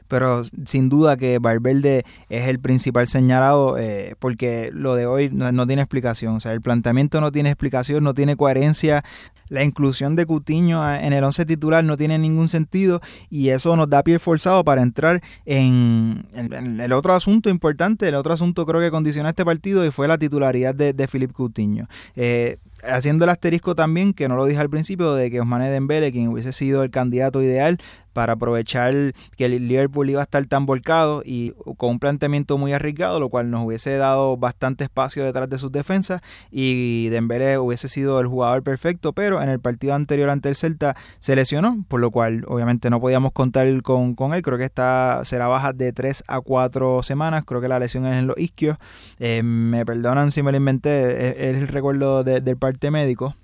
Pero 0.08 0.44
sin 0.66 0.90
duda 0.90 1.18
que 1.18 1.40
Valverde 1.40 2.04
es 2.30 2.48
el 2.48 2.60
principal 2.60 3.08
señalado 3.08 3.78
eh, 3.78 4.16
porque 4.20 4.70
lo 4.72 4.96
de 4.96 5.08
hoy 5.08 5.30
no, 5.32 5.66
tiene 5.66 5.82
explicación, 5.82 6.36
o 6.36 6.40
sea, 6.40 6.54
el 6.54 6.62
planteamiento 6.62 7.20
no 7.20 7.32
tiene 7.32 7.50
explicación, 7.50 8.04
no 8.04 8.14
tiene 8.14 8.36
coherencia, 8.36 9.04
la 9.50 9.64
inclusión 9.64 10.16
de 10.16 10.26
Cutiño 10.26 10.88
en 10.96 11.14
el 11.14 11.24
11 11.24 11.46
titular 11.46 11.84
no 11.84 11.98
tiene 11.98 12.20
ningún 12.20 12.50
sentido 12.50 13.02
y 13.30 13.50
eso 13.50 13.76
nos 13.76 13.90
da 13.90 14.04
pie 14.04 14.20
forzado 14.20 14.64
para 14.64 14.82
entrar 14.82 15.22
en, 15.46 16.26
el 16.34 16.94
otro 16.94 17.14
asunto 17.14 17.50
importante, 17.50 18.08
el 18.08 18.16
otro 18.16 18.34
asunto 18.34 18.66
creo 18.66 18.82
que 18.82 18.92
condicionó 18.92 19.30
este 19.30 19.46
partido 19.46 19.86
y 19.86 19.92
fue 19.92 20.08
la 20.08 20.18
titularidad 20.18 20.76
de, 20.76 20.94
de 20.94 21.08
Philip 21.08 21.32
Cutiño. 21.32 21.88
Eh, 22.16 22.58
haciendo 22.86 23.26
el 23.26 23.30
asterisco 23.30 23.76
también, 23.76 24.14
que 24.14 24.28
no 24.28 24.36
lo 24.36 24.46
dije 24.46 24.60
al 24.60 24.70
principio, 24.70 25.14
de 25.14 25.32
que 25.32 25.42
Osmane 25.42 25.70
Dembele, 25.70 26.12
quien 26.12 26.28
hubiese 26.28 26.54
sido 26.54 26.84
el 26.84 26.90
candidato 26.92 27.42
ideal 27.42 27.80
para 28.14 28.34
aprovechar 28.34 28.94
que 29.36 29.46
el 29.46 29.68
Liverpool 29.68 30.10
iba 30.10 30.22
a 30.22 30.24
estar 30.24 30.46
tan 30.46 30.66
volcado 30.66 31.24
y 31.26 31.54
con 31.78 31.92
un 31.92 32.00
planteamiento 32.00 32.58
muy 32.58 32.74
arriesgado, 32.74 33.20
lo 33.20 33.30
cual 33.30 33.50
nos 33.52 33.66
hubiese 33.66 33.98
dado 33.98 34.38
bastante 34.38 34.84
espacio 34.84 35.26
detrás 35.26 35.50
de 35.50 35.58
sus 35.58 35.72
defensas 35.72 36.22
y 36.52 37.10
Dembele 37.10 37.58
hubiese 37.58 37.90
sido 37.90 38.20
el 38.20 38.28
jugador 38.28 38.64
perfecto, 38.64 39.14
pero 39.14 39.42
en 39.42 39.50
el 39.50 39.60
partido 39.60 39.94
anterior 39.94 40.30
ante 40.30 40.50
el 40.50 40.56
Celta 40.56 40.96
se 41.20 41.36
lesionó, 41.36 41.84
por 41.88 42.00
lo 42.00 42.12
cual 42.12 42.46
obviamente 42.48 42.90
no 42.90 43.00
podíamos 43.00 43.32
contar 43.32 43.82
con, 43.82 44.16
con 44.16 44.34
él, 44.34 44.42
creo 44.42 44.58
que 44.58 44.66
esta 44.66 45.22
será 45.24 45.48
baja 45.48 45.74
de 45.74 45.94
3 45.94 46.26
a 46.28 46.42
4 46.42 47.04
semanas, 47.04 47.44
creo 47.46 47.62
que 47.62 47.68
la 47.68 47.80
lesión 47.80 48.06
es 48.06 48.18
en 48.18 48.28
los 48.28 48.38
isquios, 48.38 48.78
eh, 49.20 49.42
me 49.44 49.86
perdonan 49.86 50.32
si 50.32 50.44
me 50.44 50.52
lo 50.52 50.58
inventé, 50.58 51.30
es, 51.30 51.56
el 51.56 51.68
recuerdo 51.68 52.24
del 52.24 52.58
partido 52.58 52.92
médico. 52.92 53.36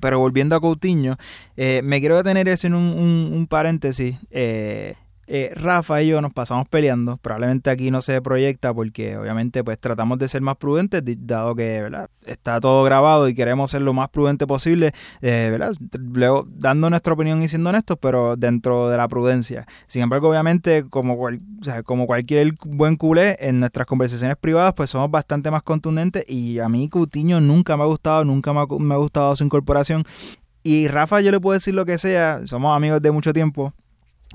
Pero 0.00 0.18
volviendo 0.18 0.56
a 0.56 0.60
Coutinho, 0.60 1.16
eh, 1.56 1.80
me 1.82 2.00
quiero 2.00 2.16
detener 2.16 2.48
eso 2.48 2.66
en 2.66 2.74
un, 2.74 3.30
un, 3.32 3.46
paréntesis. 3.46 4.16
Eh, 4.30 4.94
eh, 5.26 5.52
Rafa 5.54 6.02
y 6.02 6.08
yo 6.08 6.20
nos 6.20 6.32
pasamos 6.32 6.68
peleando. 6.68 7.16
Probablemente 7.18 7.70
aquí 7.70 7.90
no 7.90 8.00
se 8.00 8.20
proyecta 8.20 8.74
porque 8.74 9.16
obviamente 9.16 9.64
pues 9.64 9.78
tratamos 9.78 10.18
de 10.18 10.28
ser 10.28 10.42
más 10.42 10.56
prudentes, 10.56 11.02
dado 11.04 11.54
que 11.54 11.82
¿verdad? 11.82 12.10
está 12.26 12.60
todo 12.60 12.84
grabado 12.84 13.28
y 13.28 13.34
queremos 13.34 13.70
ser 13.70 13.82
lo 13.82 13.92
más 13.92 14.08
prudente 14.10 14.46
posible, 14.46 14.92
eh, 15.22 15.48
¿verdad? 15.50 15.74
Luego 15.98 16.46
dando 16.48 16.90
nuestra 16.90 17.12
opinión 17.12 17.42
y 17.42 17.48
siendo 17.48 17.70
honestos, 17.70 17.98
pero 18.00 18.36
dentro 18.36 18.88
de 18.88 18.96
la 18.96 19.08
prudencia. 19.08 19.66
Sin 19.86 20.02
embargo, 20.02 20.28
obviamente, 20.28 20.84
como, 20.88 21.18
como 21.84 22.06
cualquier 22.06 22.54
buen 22.64 22.96
culé, 22.96 23.36
en 23.40 23.60
nuestras 23.60 23.86
conversaciones 23.86 24.36
privadas 24.36 24.74
pues 24.74 24.90
somos 24.90 25.10
bastante 25.10 25.50
más 25.50 25.62
contundentes 25.62 26.28
y 26.28 26.58
a 26.58 26.68
mí 26.68 26.88
Cutiño 26.88 27.40
nunca 27.40 27.76
me 27.76 27.82
ha 27.82 27.86
gustado, 27.86 28.24
nunca 28.24 28.52
me 28.52 28.60
ha 28.94 28.98
gustado 28.98 29.34
su 29.36 29.44
incorporación. 29.44 30.04
Y 30.62 30.88
Rafa 30.88 31.20
yo 31.20 31.30
le 31.30 31.40
puedo 31.40 31.54
decir 31.54 31.74
lo 31.74 31.84
que 31.84 31.98
sea, 31.98 32.40
somos 32.46 32.74
amigos 32.74 33.02
de 33.02 33.10
mucho 33.10 33.32
tiempo 33.32 33.74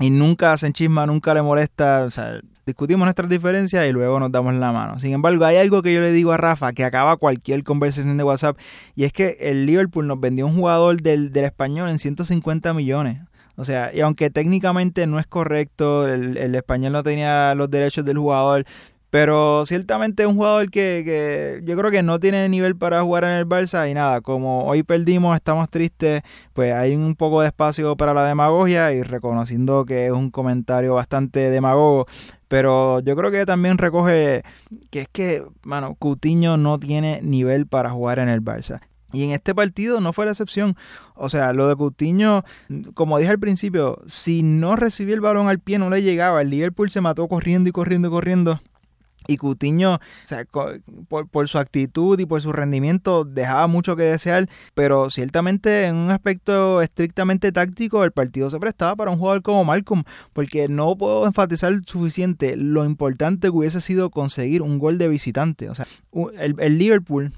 y 0.00 0.10
nunca 0.10 0.52
hacen 0.52 0.72
chisma, 0.72 1.06
nunca 1.06 1.34
le 1.34 1.42
molesta, 1.42 2.04
o 2.04 2.10
sea, 2.10 2.40
discutimos 2.66 3.04
nuestras 3.04 3.28
diferencias 3.28 3.86
y 3.86 3.92
luego 3.92 4.18
nos 4.18 4.32
damos 4.32 4.54
la 4.54 4.72
mano. 4.72 4.98
Sin 4.98 5.12
embargo, 5.12 5.44
hay 5.44 5.58
algo 5.58 5.82
que 5.82 5.92
yo 5.92 6.00
le 6.00 6.10
digo 6.10 6.32
a 6.32 6.38
Rafa 6.38 6.72
que 6.72 6.84
acaba 6.84 7.16
cualquier 7.16 7.62
conversación 7.64 8.16
de 8.16 8.24
WhatsApp 8.24 8.58
y 8.94 9.04
es 9.04 9.12
que 9.12 9.36
el 9.40 9.66
Liverpool 9.66 10.06
nos 10.06 10.18
vendió 10.18 10.46
un 10.46 10.56
jugador 10.56 11.02
del, 11.02 11.32
del 11.32 11.44
español 11.44 11.90
en 11.90 11.98
150 11.98 12.72
millones. 12.72 13.20
O 13.56 13.64
sea, 13.66 13.94
y 13.94 14.00
aunque 14.00 14.30
técnicamente 14.30 15.06
no 15.06 15.18
es 15.18 15.26
correcto, 15.26 16.08
el, 16.08 16.38
el, 16.38 16.54
español 16.54 16.92
no 16.92 17.02
tenía 17.02 17.54
los 17.54 17.70
derechos 17.70 18.06
del 18.06 18.16
jugador, 18.16 18.64
pero 19.10 19.66
ciertamente 19.66 20.22
es 20.22 20.28
un 20.28 20.36
jugador 20.36 20.70
que, 20.70 21.02
que, 21.04 21.62
yo 21.64 21.76
creo 21.76 21.90
que 21.90 22.02
no 22.02 22.18
tiene 22.20 22.48
nivel 22.48 22.76
para 22.76 23.02
jugar 23.02 23.24
en 23.24 23.30
el 23.30 23.46
Barça 23.46 23.90
y 23.90 23.94
nada, 23.94 24.20
como 24.20 24.64
hoy 24.64 24.82
perdimos, 24.82 25.34
estamos 25.34 25.68
tristes, 25.68 26.22
pues 26.52 26.72
hay 26.72 26.94
un 26.94 27.16
poco 27.16 27.42
de 27.42 27.48
espacio 27.48 27.96
para 27.96 28.14
la 28.14 28.24
demagogia 28.24 28.92
y 28.92 29.02
reconociendo 29.02 29.84
que 29.84 30.06
es 30.06 30.12
un 30.12 30.30
comentario 30.30 30.94
bastante 30.94 31.50
demagogo. 31.50 32.06
Pero 32.48 32.98
yo 33.00 33.14
creo 33.14 33.30
que 33.30 33.46
también 33.46 33.78
recoge 33.78 34.42
que 34.90 35.02
es 35.02 35.08
que, 35.08 35.44
mano, 35.62 35.94
Cutiño 35.94 36.56
no 36.56 36.78
tiene 36.80 37.20
nivel 37.22 37.66
para 37.66 37.90
jugar 37.90 38.18
en 38.18 38.28
el 38.28 38.42
Barça. 38.42 38.80
Y 39.12 39.24
en 39.24 39.32
este 39.32 39.54
partido 39.54 40.00
no 40.00 40.12
fue 40.12 40.24
la 40.24 40.32
excepción. 40.32 40.76
O 41.14 41.28
sea, 41.28 41.52
lo 41.52 41.68
de 41.68 41.76
Coutinho, 41.76 42.44
como 42.94 43.18
dije 43.18 43.30
al 43.30 43.38
principio, 43.38 44.00
si 44.06 44.42
no 44.42 44.76
recibía 44.76 45.14
el 45.14 45.20
balón 45.20 45.48
al 45.48 45.58
pie, 45.58 45.78
no 45.78 45.90
le 45.90 46.02
llegaba. 46.02 46.42
El 46.42 46.50
Liverpool 46.50 46.90
se 46.90 47.00
mató 47.00 47.26
corriendo 47.28 47.68
y 47.68 47.72
corriendo 47.72 48.08
y 48.08 48.10
corriendo. 48.10 48.60
Y 49.30 49.36
Cutiño, 49.36 49.94
o 49.94 50.00
sea, 50.24 50.44
por, 51.08 51.48
su 51.48 51.58
actitud 51.58 52.18
y 52.18 52.26
por 52.26 52.42
su 52.42 52.52
rendimiento, 52.52 53.24
dejaba 53.24 53.66
mucho 53.66 53.96
que 53.96 54.02
desear, 54.02 54.48
pero 54.74 55.08
ciertamente 55.08 55.86
en 55.86 55.96
un 55.96 56.10
aspecto 56.10 56.82
estrictamente 56.82 57.52
táctico, 57.52 58.04
el 58.04 58.12
partido 58.12 58.50
se 58.50 58.58
prestaba 58.58 58.96
para 58.96 59.10
un 59.10 59.18
jugador 59.18 59.42
como 59.42 59.64
Malcolm, 59.64 60.04
porque 60.32 60.68
no 60.68 60.96
puedo 60.96 61.26
enfatizar 61.26 61.72
suficiente 61.86 62.56
lo 62.56 62.84
importante 62.84 63.48
que 63.48 63.56
hubiese 63.56 63.80
sido 63.80 64.10
conseguir 64.10 64.62
un 64.62 64.78
gol 64.78 64.98
de 64.98 65.08
visitante. 65.08 65.70
O 65.70 65.74
sea, 65.74 65.86
el, 66.38 66.56
el 66.58 66.78
Liverpool 66.78 67.32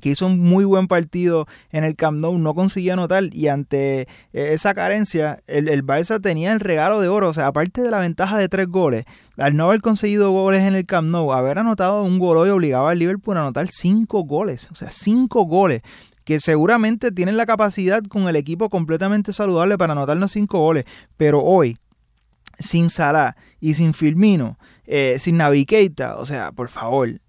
que 0.00 0.10
hizo 0.10 0.26
un 0.26 0.40
muy 0.40 0.64
buen 0.64 0.88
partido 0.88 1.46
en 1.70 1.84
el 1.84 1.96
Camp 1.96 2.18
Nou, 2.18 2.38
no 2.38 2.54
consiguió 2.54 2.94
anotar 2.94 3.24
y 3.32 3.48
ante 3.48 4.00
eh, 4.00 4.06
esa 4.32 4.74
carencia 4.74 5.42
el, 5.46 5.68
el, 5.68 5.84
Barça 5.84 6.20
tenía 6.20 6.52
el 6.52 6.60
regalo 6.60 7.00
de 7.00 7.08
oro, 7.08 7.28
o 7.28 7.32
sea, 7.32 7.46
aparte 7.46 7.82
de 7.82 7.90
la 7.90 7.98
ventaja 7.98 8.38
de 8.38 8.48
tres 8.48 8.68
goles, 8.68 9.04
al 9.36 9.56
no 9.56 9.66
haber 9.66 9.80
conseguido 9.80 10.30
goles 10.30 10.62
en 10.62 10.74
el 10.74 10.86
Camp 10.86 11.08
Nou, 11.08 11.32
haber 11.32 11.58
anotado 11.58 12.02
un 12.02 12.18
gol 12.18 12.36
hoy 12.36 12.50
obligaba 12.50 12.90
al 12.90 12.98
Liverpool 12.98 13.36
a 13.36 13.40
anotar 13.40 13.68
cinco 13.68 14.24
goles, 14.24 14.68
o 14.70 14.74
sea, 14.74 14.90
cinco 14.90 15.44
goles 15.44 15.82
que 16.26 16.40
seguramente 16.40 17.12
tienen 17.12 17.36
la 17.36 17.46
capacidad 17.46 18.02
con 18.02 18.26
el 18.26 18.34
equipo 18.34 18.68
completamente 18.68 19.32
saludable 19.32 19.78
para 19.78 19.92
anotarnos 19.92 20.32
cinco 20.32 20.58
goles. 20.58 20.84
Pero 21.16 21.40
hoy, 21.44 21.78
sin 22.58 22.90
Salah 22.90 23.36
y 23.60 23.74
sin 23.74 23.94
Firmino, 23.94 24.58
eh, 24.86 25.18
sin 25.20 25.36
Navigator, 25.36 26.16
o 26.18 26.26
sea, 26.26 26.50
por 26.50 26.68
favor, 26.68 27.20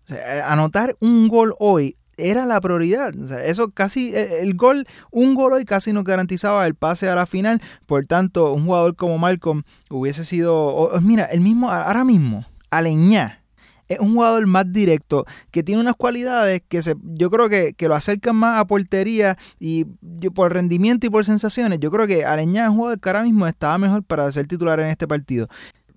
anotar 0.43 0.97
un 0.99 1.27
gol 1.27 1.53
hoy 1.59 1.95
era 2.17 2.45
la 2.45 2.59
prioridad. 2.59 3.13
O 3.17 3.27
sea, 3.27 3.45
eso 3.45 3.69
casi, 3.69 4.13
el, 4.15 4.55
gol, 4.55 4.87
un 5.11 5.35
gol 5.35 5.53
hoy 5.53 5.65
casi 5.65 5.93
nos 5.93 6.03
garantizaba 6.03 6.65
el 6.67 6.75
pase 6.75 7.07
a 7.09 7.15
la 7.15 7.25
final. 7.25 7.61
Por 7.85 8.05
tanto, 8.05 8.53
un 8.53 8.65
jugador 8.65 8.95
como 8.95 9.17
Malcolm 9.17 9.63
hubiese 9.89 10.25
sido, 10.25 10.91
mira, 11.01 11.25
el 11.25 11.41
mismo, 11.41 11.71
ahora 11.71 12.03
mismo, 12.03 12.45
Aleñá 12.69 13.41
es 13.87 13.99
un 13.99 14.13
jugador 14.13 14.45
más 14.47 14.71
directo, 14.71 15.25
que 15.51 15.63
tiene 15.63 15.81
unas 15.81 15.95
cualidades 15.95 16.61
que 16.67 16.81
se, 16.81 16.95
yo 17.03 17.29
creo 17.29 17.49
que, 17.49 17.75
lo 17.87 17.95
acercan 17.95 18.35
más 18.35 18.59
a 18.59 18.65
portería 18.65 19.37
y 19.59 19.85
por 20.35 20.53
rendimiento 20.53 21.07
y 21.07 21.09
por 21.09 21.23
sensaciones. 21.23 21.79
Yo 21.79 21.89
creo 21.89 22.05
que 22.05 22.25
Aleñá 22.25 22.65
es 22.65 22.69
un 22.71 22.77
jugador 22.77 22.99
que 22.99 23.09
ahora 23.09 23.23
mismo 23.23 23.47
estaba 23.47 23.77
mejor 23.77 24.03
para 24.03 24.29
ser 24.31 24.47
titular 24.47 24.79
en 24.79 24.87
este 24.87 25.07
partido. 25.07 25.47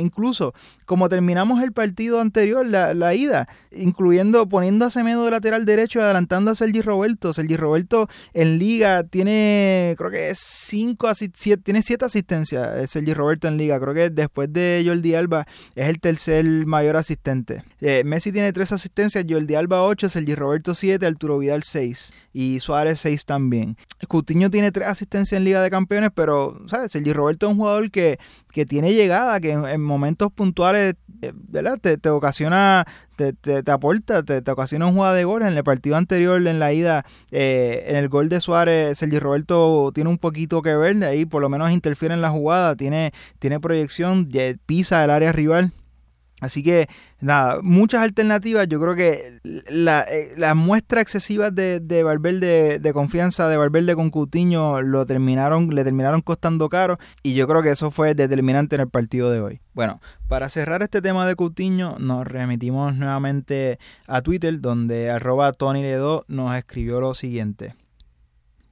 Incluso 0.01 0.55
como 0.87 1.09
terminamos 1.09 1.63
el 1.63 1.73
partido 1.73 2.21
anterior, 2.21 2.67
la, 2.67 3.15
ida, 3.15 3.49
incluyendo 3.71 4.49
poniendo 4.49 4.85
a 4.85 4.91
Semedo 4.91 5.25
de 5.25 5.31
lateral 5.31 5.65
derecho 5.65 6.01
y 6.01 6.03
adelantando 6.03 6.51
a 6.51 6.55
Sergi 6.55 6.81
Roberto. 6.81 7.33
Sergi 7.33 7.57
Roberto 7.57 8.09
en 8.35 8.59
liga 8.59 9.05
tiene, 9.05 9.95
creo 9.97 10.11
que 10.11 10.31
es 10.31 10.39
cinco, 10.39 11.09
siete, 11.15 11.63
tiene 11.63 11.83
siete 11.83 12.05
asistencias. 12.05 12.77
Eh, 12.77 12.87
Sergi 12.87 13.15
Roberto 13.15 13.49
en 13.49 13.57
liga. 13.57 13.79
Creo 13.79 13.95
que 13.95 14.11
después 14.11 14.53
de 14.53 14.83
Jordi 14.85 15.15
Alba 15.15 15.47
es 15.75 15.89
el 15.89 16.01
tercer 16.01 16.45
mayor 16.67 16.97
asistente. 16.97 17.63
Eh, 17.81 18.03
Messi 18.05 18.33
tiene 18.33 18.53
tres 18.53 18.73
asistencias, 18.73 19.25
Jordi 19.29 19.55
Alba 19.55 19.83
ocho, 19.83 20.09
Sergi 20.09 20.35
Roberto 20.35 20.75
siete, 20.75 21.07
Arturo 21.07 21.39
Vidal 21.39 21.63
seis 21.63 22.13
y 22.33 22.61
Suárez 22.61 23.01
seis 23.01 23.25
también. 23.25 23.77
Coutinho 24.09 24.51
tiene 24.51 24.73
tres 24.73 24.89
asistencias 24.89 25.37
en 25.39 25.45
Liga 25.45 25.63
de 25.63 25.71
Campeones, 25.71 26.11
pero, 26.15 26.61
¿sabes? 26.67 26.93
Sergi 26.93 27.13
Roberto 27.13 27.47
es 27.47 27.53
un 27.53 27.59
jugador 27.59 27.91
que, 27.91 28.19
que 28.53 28.67
tiene 28.67 28.93
llegada, 28.93 29.41
que 29.41 29.53
en, 29.53 29.81
momentos 29.81 30.33
puntuales, 30.33 30.95
eh, 31.23 31.33
¿verdad? 31.35 31.79
Te, 31.79 32.09
ocasiona, 32.11 32.87
te, 33.17 33.33
te, 33.33 33.71
aporta, 33.71 34.23
te, 34.23 34.51
ocasiona 34.51 34.87
un 34.87 34.95
jugador 34.95 35.17
de 35.17 35.25
gol. 35.25 35.43
En 35.43 35.57
el 35.57 35.65
partido 35.65 35.97
anterior, 35.97 36.47
en 36.47 36.59
la 36.59 36.73
ida, 36.73 37.05
eh, 37.31 37.85
en 37.89 37.97
el 37.97 38.09
gol 38.09 38.29
de 38.29 38.41
Suárez, 38.41 38.99
Sergi 38.99 39.19
Roberto 39.19 39.91
tiene 39.95 40.11
un 40.11 40.19
poquito 40.19 40.63
que 40.63 40.75
ver, 40.75 40.97
de 40.97 41.07
ahí 41.07 41.27
por 41.27 41.43
lo 41.43 41.49
menos 41.49 41.71
interfiere 41.71 42.15
en 42.15 42.21
la 42.21 42.31
jugada, 42.31 42.77
tiene, 42.77 43.13
tiene 43.39 43.61
proyección, 43.61 44.29
pisa 44.67 45.05
el 45.05 45.11
área 45.11 45.33
rival. 45.33 45.73
Así 46.41 46.63
que, 46.63 46.89
nada, 47.21 47.61
muchas 47.63 48.03
alternativas. 48.03 48.67
Yo 48.69 48.81
creo 48.81 48.97
que 48.97 49.41
la, 49.69 50.01
eh, 50.09 50.33
las 50.37 50.57
muestras 50.57 51.03
excesivas 51.03 51.55
de, 51.55 51.81
de 51.81 52.81
de 52.81 52.93
confianza 52.93 53.49
de 53.49 53.57
Valverde 53.57 53.95
con 53.95 54.11
Coutinho, 54.11 54.83
lo 54.83 55.07
terminaron, 55.07 55.69
le 55.75 55.85
terminaron 55.85 56.23
costando 56.23 56.69
caro. 56.69 56.99
Y 57.23 57.35
yo 57.35 57.47
creo 57.47 57.63
que 57.63 57.71
eso 57.71 57.91
fue 57.91 58.15
determinante 58.15 58.75
en 58.75 58.83
el 58.83 58.89
partido 58.89 59.31
de 59.31 59.41
hoy. 59.41 59.61
Bueno, 59.75 60.01
para 60.29 60.49
cerrar 60.49 60.83
este 60.83 61.01
tema 61.01 61.27
de 61.27 61.37
Coutinho, 61.37 61.97
nos 61.99 62.27
remitimos 62.27 62.95
nuevamente 62.97 63.79
a 64.07 64.23
Twitter, 64.23 64.61
donde 64.61 65.11
arroba 65.11 65.53
Tony 65.53 65.83
Ledo 65.83 66.25
nos 66.29 66.57
escribió 66.57 67.01
lo 67.01 67.15
siguiente. 67.15 67.75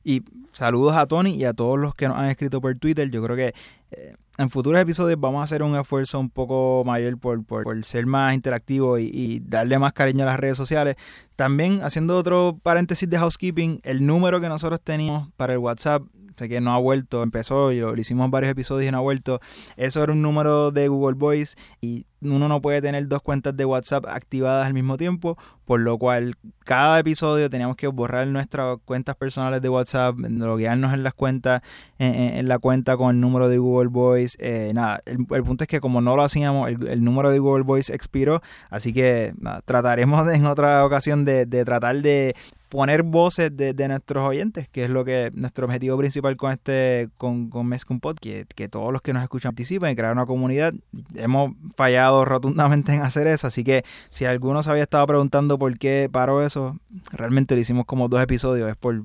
Y 0.04 0.22
saludos 0.52 0.96
a 0.96 1.06
Tony 1.06 1.34
y 1.34 1.44
a 1.44 1.52
todos 1.52 1.78
los 1.78 1.94
que 1.94 2.08
nos 2.08 2.16
han 2.16 2.30
escrito 2.30 2.60
por 2.60 2.74
Twitter. 2.78 3.10
Yo 3.10 3.22
creo 3.22 3.36
que 3.36 3.54
eh, 3.90 4.14
en 4.36 4.50
futuros 4.50 4.80
episodios 4.80 5.18
vamos 5.18 5.40
a 5.40 5.44
hacer 5.44 5.62
un 5.62 5.76
esfuerzo 5.76 6.20
un 6.20 6.30
poco 6.30 6.84
mayor 6.84 7.18
por, 7.18 7.44
por, 7.44 7.84
ser 7.84 8.06
más 8.06 8.34
interactivo 8.34 8.98
y, 8.98 9.40
darle 9.44 9.78
más 9.78 9.92
cariño 9.92 10.22
a 10.22 10.26
las 10.26 10.38
redes 10.38 10.56
sociales. 10.56 10.96
También 11.36 11.82
haciendo 11.82 12.16
otro 12.16 12.58
paréntesis 12.62 13.08
de 13.08 13.18
housekeeping, 13.18 13.80
el 13.82 14.06
número 14.06 14.40
que 14.40 14.48
nosotros 14.48 14.80
teníamos 14.82 15.30
para 15.36 15.54
el 15.54 15.58
WhatsApp, 15.58 16.02
sé 16.38 16.48
que 16.48 16.60
no 16.60 16.72
ha 16.72 16.78
vuelto, 16.78 17.22
empezó 17.22 17.72
y 17.72 17.80
lo, 17.80 17.94
lo 17.94 18.00
hicimos 18.00 18.30
varios 18.30 18.52
episodios 18.52 18.88
y 18.88 18.92
no 18.92 18.98
ha 18.98 19.02
vuelto. 19.02 19.40
Eso 19.76 20.02
era 20.02 20.12
un 20.12 20.22
número 20.22 20.70
de 20.70 20.88
Google 20.88 21.16
Voice 21.16 21.56
y 21.80 22.06
uno 22.20 22.48
no 22.48 22.60
puede 22.60 22.82
tener 22.82 23.06
dos 23.06 23.22
cuentas 23.22 23.56
de 23.56 23.64
WhatsApp 23.64 24.06
activadas 24.06 24.66
al 24.66 24.74
mismo 24.74 24.96
tiempo, 24.96 25.38
por 25.64 25.80
lo 25.80 25.98
cual 25.98 26.36
cada 26.64 26.98
episodio 26.98 27.48
teníamos 27.48 27.76
que 27.76 27.86
borrar 27.86 28.26
nuestras 28.26 28.78
cuentas 28.84 29.14
personales 29.16 29.62
de 29.62 29.68
WhatsApp, 29.68 30.16
loguearnos 30.18 30.92
en 30.94 31.04
las 31.04 31.14
cuentas, 31.14 31.62
en, 31.98 32.48
la 32.48 32.58
cuenta 32.58 32.96
con 32.96 33.14
el 33.14 33.20
número 33.20 33.48
de 33.48 33.58
Google 33.58 33.88
Voice. 33.88 34.36
Eh, 34.40 34.72
nada, 34.74 35.00
el, 35.04 35.44
punto 35.44 35.64
es 35.64 35.68
que 35.68 35.80
como 35.80 36.00
no 36.00 36.16
lo 36.16 36.22
hacíamos, 36.22 36.68
el, 36.68 37.04
número 37.04 37.30
de 37.30 37.38
Google 37.38 37.64
Voice 37.64 37.94
expiró, 37.94 38.42
así 38.70 38.92
que 38.92 39.32
trataremos 39.64 40.26
en 40.32 40.46
otra 40.46 40.84
ocasión 40.84 41.24
de 41.24 41.46
tratar 41.64 42.02
de 42.02 42.34
poner 42.68 43.02
voces 43.02 43.56
de, 43.56 43.88
nuestros 43.88 44.26
oyentes, 44.26 44.68
que 44.68 44.84
es 44.84 44.90
lo 44.90 45.04
que 45.04 45.30
nuestro 45.34 45.66
objetivo 45.66 45.96
principal 45.96 46.36
con 46.36 46.52
este 46.52 47.08
con, 47.16 47.50
con 47.50 48.00
Pod, 48.00 48.18
que, 48.18 48.46
que 48.54 48.68
todos 48.68 48.92
los 48.92 49.02
que 49.02 49.12
nos 49.12 49.22
escuchan 49.22 49.52
participen 49.58 49.90
y 49.90 49.96
crear 49.96 50.12
una 50.12 50.26
comunidad. 50.26 50.72
Hemos 51.14 51.52
fallado 51.76 52.24
rotundamente 52.24 52.94
en 52.94 53.02
hacer 53.02 53.26
eso, 53.26 53.46
así 53.46 53.64
que 53.64 53.84
si 54.10 54.24
alguno 54.24 54.62
se 54.62 54.70
había 54.70 54.84
estado 54.84 55.06
preguntando 55.06 55.58
por 55.58 55.76
qué 55.78 56.08
paró 56.10 56.44
eso, 56.44 56.76
realmente 57.12 57.54
lo 57.54 57.60
hicimos 57.60 57.86
como 57.86 58.08
dos 58.08 58.22
episodios, 58.22 58.68
es 58.70 58.76
por, 58.76 59.02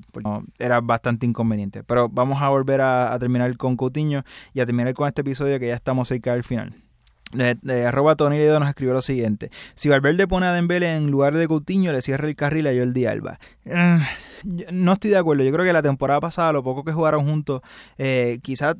era 0.58 0.80
bastante 0.80 1.26
inconveniente. 1.26 1.82
Pero 1.82 2.08
vamos 2.08 2.40
a 2.40 2.48
volver 2.48 2.80
a, 2.80 3.12
a 3.12 3.18
terminar 3.18 3.56
con 3.56 3.76
Coutinho 3.76 4.22
y 4.52 4.60
a 4.60 4.66
terminar 4.66 4.94
con 4.94 5.08
este 5.08 5.22
episodio 5.22 5.58
que 5.58 5.68
ya 5.68 5.74
estamos 5.74 6.08
cerca 6.08 6.34
del 6.34 6.44
final. 6.44 6.83
De, 7.32 7.86
arroba 7.86 8.14
Tony 8.14 8.38
Ledo 8.38 8.60
nos 8.60 8.68
escribió 8.68 8.94
lo 8.94 9.02
siguiente. 9.02 9.50
Si 9.74 9.88
Valverde 9.88 10.28
pone 10.28 10.46
a 10.46 10.52
Dembele 10.52 10.94
en 10.94 11.10
lugar 11.10 11.34
de 11.34 11.48
Coutinho, 11.48 11.92
le 11.92 12.02
cierra 12.02 12.28
el 12.28 12.36
carril 12.36 12.66
a 12.66 12.72
Jordi 12.72 13.06
Alba. 13.06 13.38
Eh, 13.64 13.98
no 14.44 14.92
estoy 14.92 15.10
de 15.10 15.18
acuerdo. 15.18 15.44
Yo 15.44 15.52
creo 15.52 15.64
que 15.64 15.72
la 15.72 15.82
temporada 15.82 16.20
pasada, 16.20 16.52
lo 16.52 16.62
poco 16.62 16.84
que 16.84 16.92
jugaron 16.92 17.26
juntos, 17.26 17.62
eh, 17.98 18.38
quizás 18.42 18.76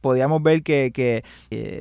podíamos 0.00 0.42
ver 0.42 0.62
que, 0.62 0.92
que 0.92 1.24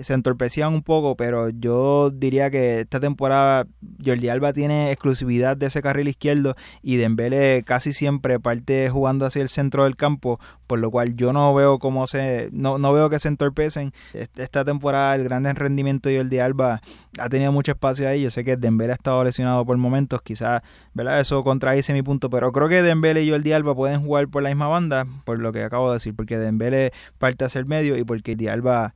se 0.03 0.13
entorpecían 0.13 0.73
un 0.73 0.81
poco, 0.81 1.15
pero 1.15 1.49
yo 1.49 2.09
diría 2.09 2.49
que 2.49 2.81
esta 2.81 2.99
temporada 2.99 3.67
Jordi 4.03 4.29
Alba 4.29 4.53
tiene 4.53 4.91
exclusividad 4.91 5.57
de 5.57 5.67
ese 5.67 5.81
carril 5.81 6.07
izquierdo 6.07 6.55
y 6.81 6.95
Dembele 6.95 7.63
casi 7.63 7.93
siempre 7.93 8.39
parte 8.39 8.89
jugando 8.89 9.25
hacia 9.25 9.41
el 9.41 9.49
centro 9.49 9.83
del 9.83 9.95
campo, 9.95 10.39
por 10.67 10.79
lo 10.79 10.89
cual 10.89 11.15
yo 11.15 11.33
no 11.33 11.53
veo 11.53 11.79
cómo 11.79 12.07
se 12.07 12.49
no, 12.51 12.77
no 12.77 12.93
veo 12.93 13.09
que 13.09 13.19
se 13.19 13.27
entorpecen. 13.27 13.93
Esta 14.13 14.65
temporada 14.65 15.15
el 15.15 15.23
gran 15.23 15.43
rendimiento 15.55 16.09
de 16.09 16.17
Jordi 16.17 16.39
Alba 16.39 16.81
ha 17.19 17.29
tenido 17.29 17.51
mucho 17.51 17.73
espacio 17.73 18.07
ahí. 18.07 18.21
Yo 18.21 18.31
sé 18.31 18.43
que 18.43 18.57
Dembele 18.57 18.93
ha 18.93 18.95
estado 18.95 19.23
lesionado 19.23 19.65
por 19.65 19.77
momentos, 19.77 20.21
quizás, 20.21 20.61
¿verdad? 20.93 21.19
Eso 21.19 21.43
contradice 21.43 21.93
mi 21.93 22.01
punto, 22.01 22.29
pero 22.29 22.51
creo 22.51 22.69
que 22.69 22.81
Dembele 22.81 23.12
y 23.21 23.29
Jordi 23.29 23.51
Alba 23.51 23.75
pueden 23.75 24.01
jugar 24.01 24.27
por 24.27 24.43
la 24.43 24.49
misma 24.49 24.67
banda, 24.67 25.05
por 25.25 25.39
lo 25.39 25.51
que 25.51 25.63
acabo 25.63 25.89
de 25.89 25.95
decir, 25.95 26.15
porque 26.15 26.37
Dembele 26.37 26.91
parte 27.17 27.45
hacia 27.45 27.59
el 27.59 27.65
medio 27.65 27.97
y 27.97 28.03
porque 28.03 28.35
Di 28.35 28.47
Alba, 28.47 28.95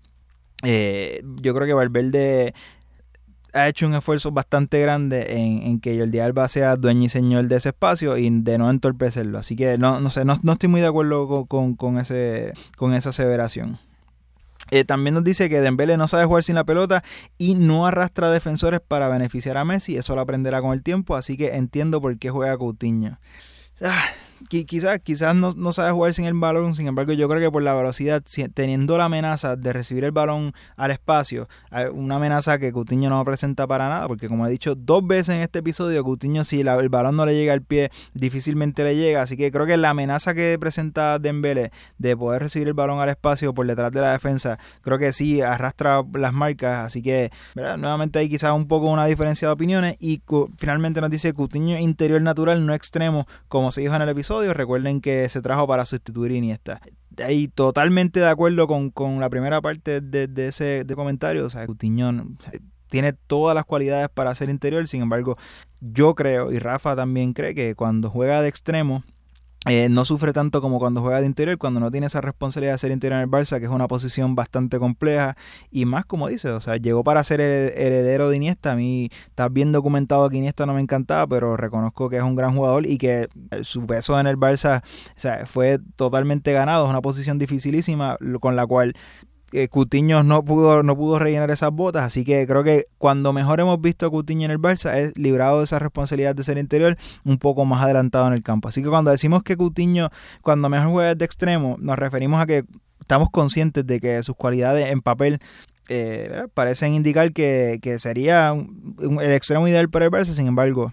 eh, 0.63 1.21
yo 1.41 1.53
creo 1.53 1.67
que 1.67 1.73
Valverde 1.73 2.53
ha 3.53 3.67
hecho 3.67 3.87
un 3.87 3.95
esfuerzo 3.95 4.31
bastante 4.31 4.79
grande 4.81 5.25
en, 5.29 5.79
que 5.79 5.97
Jordi 5.97 6.19
Alba 6.19 6.47
sea 6.47 6.75
dueño 6.75 7.05
y 7.05 7.09
señor 7.09 7.45
de 7.45 7.55
ese 7.55 7.69
espacio 7.69 8.17
y 8.17 8.29
de 8.29 8.57
no 8.57 8.69
entorpecerlo. 8.69 9.37
Así 9.37 9.55
que 9.55 9.77
no, 9.77 9.99
no 9.99 10.09
sé, 10.09 10.25
no, 10.25 10.33
estoy 10.33 10.69
muy 10.69 10.81
de 10.81 10.87
acuerdo 10.87 11.45
con, 11.45 11.97
ese, 11.97 12.53
con 12.75 12.93
esa 12.93 13.09
aseveración. 13.09 13.79
Eh, 14.69 14.83
también 14.83 15.13
nos 15.13 15.23
dice 15.23 15.49
que 15.49 15.61
Dembele 15.61 15.95
no 15.95 16.07
sabe 16.07 16.25
jugar 16.25 16.43
sin 16.43 16.55
la 16.55 16.65
pelota 16.65 17.03
y 17.37 17.55
no 17.55 17.87
arrastra 17.87 18.29
defensores 18.29 18.81
para 18.85 19.07
beneficiar 19.07 19.57
a 19.57 19.65
Messi. 19.65 19.97
Eso 19.97 20.15
lo 20.15 20.21
aprenderá 20.21 20.61
con 20.61 20.73
el 20.73 20.83
tiempo, 20.83 21.15
así 21.15 21.37
que 21.37 21.55
entiendo 21.55 22.01
por 22.01 22.17
qué 22.17 22.29
juega 22.29 22.57
Coutinho. 22.57 23.17
Ah, 23.81 24.11
quizás, 24.49 24.99
quizás 24.99 25.35
no, 25.35 25.51
no, 25.55 25.71
sabe 25.71 25.91
jugar 25.91 26.13
sin 26.13 26.25
el 26.25 26.33
balón, 26.33 26.75
sin 26.75 26.87
embargo 26.87 27.13
yo 27.13 27.27
creo 27.27 27.41
que 27.41 27.51
por 27.51 27.63
la 27.63 27.73
velocidad, 27.73 28.23
teniendo 28.53 28.97
la 28.97 29.05
amenaza 29.05 29.55
de 29.55 29.73
recibir 29.73 30.03
el 30.03 30.11
balón 30.11 30.53
al 30.75 30.91
espacio, 30.91 31.47
una 31.93 32.17
amenaza 32.17 32.59
que 32.59 32.71
Coutinho 32.71 33.09
no 33.09 33.23
presenta 33.25 33.67
para 33.67 33.89
nada, 33.89 34.07
porque 34.07 34.27
como 34.27 34.45
he 34.47 34.49
dicho 34.49 34.75
dos 34.75 35.05
veces 35.05 35.35
en 35.35 35.41
este 35.41 35.59
episodio, 35.59 36.03
Coutinho 36.03 36.43
si 36.43 36.61
el 36.61 36.89
balón 36.89 37.15
no 37.15 37.25
le 37.25 37.35
llega 37.35 37.53
al 37.53 37.61
pie, 37.61 37.91
difícilmente 38.13 38.83
le 38.83 38.95
llega, 38.95 39.21
así 39.21 39.37
que 39.37 39.51
creo 39.51 39.65
que 39.65 39.77
la 39.77 39.89
amenaza 39.89 40.33
que 40.33 40.57
presenta 40.59 41.19
Dembele 41.19 41.71
de 41.97 42.15
poder 42.15 42.43
recibir 42.43 42.67
el 42.67 42.73
balón 42.73 42.99
al 42.99 43.09
espacio 43.09 43.53
por 43.53 43.65
detrás 43.65 43.91
de 43.91 44.01
la 44.01 44.11
defensa, 44.11 44.59
creo 44.81 44.97
que 44.97 45.13
sí 45.13 45.41
arrastra 45.41 46.03
las 46.13 46.33
marcas, 46.33 46.85
así 46.85 47.01
que 47.01 47.31
nuevamente 47.55 48.19
hay 48.19 48.29
quizás 48.29 48.51
un 48.51 48.67
poco 48.67 48.87
una 48.87 49.05
diferencia 49.05 49.47
de 49.47 49.53
opiniones 49.53 49.97
y 49.99 50.21
finalmente 50.57 51.01
nos 51.01 51.09
dice 51.09 51.33
Coutinho 51.33 51.77
interior 51.77 52.21
natural, 52.21 52.65
no 52.65 52.73
extremo, 52.73 53.27
como 53.47 53.71
se 53.71 53.81
dijo 53.81 53.95
en 53.95 54.01
el 54.03 54.09
episodio 54.09 54.26
Recuerden 54.53 55.01
que 55.01 55.27
se 55.29 55.41
trajo 55.41 55.67
para 55.67 55.85
sustituir 55.85 56.31
Iniesta. 56.31 56.81
Ahí 57.23 57.47
totalmente 57.47 58.19
de 58.19 58.27
acuerdo 58.27 58.67
con, 58.67 59.19
la 59.19 59.29
primera 59.29 59.61
parte 59.61 60.01
de, 60.01 60.47
ese 60.47 60.85
comentario. 60.95 61.45
O 61.45 61.49
sea, 61.49 61.65
Coutinho 61.65 62.11
tiene 62.89 63.13
todas 63.13 63.55
las 63.55 63.65
cualidades 63.65 64.09
para 64.09 64.35
ser 64.35 64.49
interior. 64.49 64.87
Sin 64.87 65.01
embargo, 65.01 65.37
yo 65.81 66.15
creo, 66.15 66.51
y 66.51 66.59
Rafa 66.59 66.95
también 66.95 67.33
cree, 67.33 67.55
que 67.55 67.75
cuando 67.75 68.09
juega 68.09 68.41
de 68.41 68.49
extremo, 68.49 69.03
eh, 69.69 69.89
no 69.89 70.05
sufre 70.05 70.33
tanto 70.33 70.61
como 70.61 70.79
cuando 70.79 71.01
juega 71.01 71.19
de 71.19 71.25
interior, 71.25 71.57
cuando 71.57 71.79
no 71.79 71.91
tiene 71.91 72.07
esa 72.07 72.21
responsabilidad 72.21 72.73
de 72.73 72.77
ser 72.79 72.91
interior 72.91 73.17
en 73.19 73.23
el 73.23 73.29
Barça, 73.29 73.59
que 73.59 73.65
es 73.65 73.71
una 73.71 73.87
posición 73.87 74.35
bastante 74.35 74.79
compleja 74.79 75.35
y 75.71 75.85
más 75.85 76.05
como 76.05 76.27
dice, 76.27 76.49
o 76.49 76.61
sea, 76.61 76.77
llegó 76.77 77.03
para 77.03 77.23
ser 77.23 77.41
heredero 77.41 78.29
de 78.29 78.37
Iniesta. 78.37 78.73
A 78.73 78.75
mí 78.75 79.09
está 79.27 79.49
bien 79.49 79.71
documentado 79.71 80.29
que 80.29 80.37
Iniesta 80.37 80.65
no 80.65 80.73
me 80.73 80.81
encantaba, 80.81 81.27
pero 81.27 81.57
reconozco 81.57 82.09
que 82.09 82.17
es 82.17 82.23
un 82.23 82.35
gran 82.35 82.55
jugador 82.55 82.85
y 82.85 82.97
que 82.97 83.27
su 83.61 83.85
peso 83.85 84.19
en 84.19 84.27
el 84.27 84.37
Barça 84.37 84.83
fue 85.45 85.79
totalmente 85.95 86.53
ganado. 86.53 86.85
Es 86.85 86.89
una 86.89 87.01
posición 87.01 87.37
dificilísima 87.37 88.17
con 88.39 88.55
la 88.55 88.65
cual 88.65 88.93
eh, 89.53 89.69
Cutiño 89.69 90.23
no 90.23 90.43
pudo, 90.43 90.83
no 90.83 90.97
pudo 90.97 91.19
rellenar 91.19 91.49
esas 91.51 91.71
botas, 91.71 92.03
así 92.03 92.25
que 92.25 92.45
creo 92.45 92.65
que 92.65 92.87
cuando 92.97 93.31
mejor 93.31 93.61
hemos 93.61 93.79
visto 93.79 94.05
a 94.05 94.09
Cutiño 94.09 94.43
en 94.43 94.51
el 94.51 94.59
Barça 94.59 94.93
es 94.97 95.17
librado 95.17 95.59
de 95.59 95.63
esa 95.63 95.79
responsabilidad 95.79 96.35
de 96.35 96.43
ser 96.43 96.57
interior 96.57 96.97
un 97.23 97.37
poco 97.37 97.63
más 97.63 97.81
adelantado 97.81 98.27
en 98.27 98.33
el 98.33 98.43
campo. 98.43 98.67
Así 98.67 98.83
que 98.83 98.89
cuando 98.89 99.09
decimos 99.09 99.43
que 99.43 99.55
Cutiño 99.55 100.09
cuando 100.41 100.67
mejor 100.67 100.89
juega 100.89 101.15
de 101.15 101.23
extremo, 101.23 101.77
nos 101.79 101.97
referimos 101.97 102.41
a 102.41 102.45
que 102.45 102.65
estamos 102.99 103.29
conscientes 103.29 103.87
de 103.87 104.01
que 104.01 104.21
sus 104.21 104.35
cualidades 104.35 104.91
en 104.91 105.01
papel 105.01 105.39
eh, 105.87 106.47
parecen 106.53 106.93
indicar 106.93 107.31
que, 107.31 107.79
sería 107.99 108.51
el 108.51 109.31
extremo 109.31 109.65
ideal 109.69 109.89
para 109.89 110.05
el 110.05 110.11
Barça, 110.11 110.33
sin 110.33 110.47
embargo, 110.47 110.91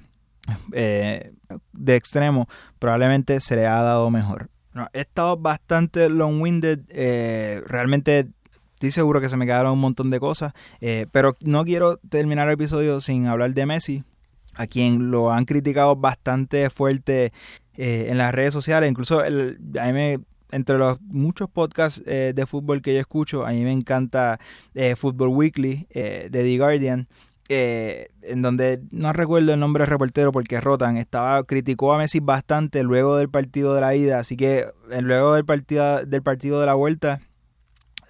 eh, 0.72 1.32
de 1.72 1.96
extremo 1.96 2.48
probablemente 2.78 3.40
se 3.40 3.56
le 3.56 3.66
ha 3.66 3.82
dado 3.82 4.12
mejor. 4.12 4.48
he 4.92 5.00
estado 5.00 5.36
bastante 5.36 6.08
long-winded, 6.08 6.82
realmente 7.66 8.28
estoy 8.86 9.00
seguro 9.00 9.20
que 9.20 9.30
se 9.30 9.38
me 9.38 9.46
quedaron 9.46 9.72
un 9.72 9.78
montón 9.78 10.10
de 10.10 10.20
cosas, 10.20 10.52
eh, 10.82 11.06
pero 11.10 11.36
no 11.42 11.64
quiero 11.64 11.96
terminar 11.96 12.48
el 12.48 12.54
episodio 12.54 13.00
sin 13.00 13.26
hablar 13.26 13.54
de 13.54 13.64
Messi, 13.64 14.04
a 14.54 14.66
quien 14.66 15.10
lo 15.10 15.32
han 15.32 15.46
criticado 15.46 15.96
bastante 15.96 16.68
fuerte 16.68 17.32
eh, 17.76 18.08
en 18.10 18.18
las 18.18 18.34
redes 18.34 18.52
sociales, 18.52 18.90
incluso 18.90 19.24
el, 19.24 19.58
a 19.80 19.90
mí 19.90 20.16
entre 20.50 20.76
los 20.76 21.00
muchos 21.00 21.48
podcasts 21.48 22.02
eh, 22.06 22.32
de 22.34 22.46
fútbol 22.46 22.82
que 22.82 22.92
yo 22.92 23.00
escucho, 23.00 23.46
a 23.46 23.50
mí 23.52 23.64
me 23.64 23.72
encanta 23.72 24.38
Football 24.96 25.30
Weekly 25.30 25.88
de 25.90 26.28
The 26.30 26.58
Guardian, 26.58 27.08
en 27.48 28.42
donde 28.42 28.82
no 28.90 29.14
recuerdo 29.14 29.54
el 29.54 29.60
nombre 29.60 29.82
del 29.82 29.90
reportero 29.90 30.30
porque 30.30 30.60
rotan, 30.60 30.98
estaba 30.98 31.42
criticó 31.44 31.94
a 31.94 31.98
Messi 31.98 32.20
bastante 32.20 32.82
luego 32.82 33.16
del 33.16 33.30
partido 33.30 33.74
de 33.74 33.80
la 33.80 33.94
ida, 33.96 34.18
así 34.18 34.36
que 34.36 34.66
luego 35.00 35.34
del 35.34 35.46
partido 35.46 36.04
del 36.04 36.22
partido 36.22 36.60
de 36.60 36.66
la 36.66 36.74
vuelta 36.74 37.20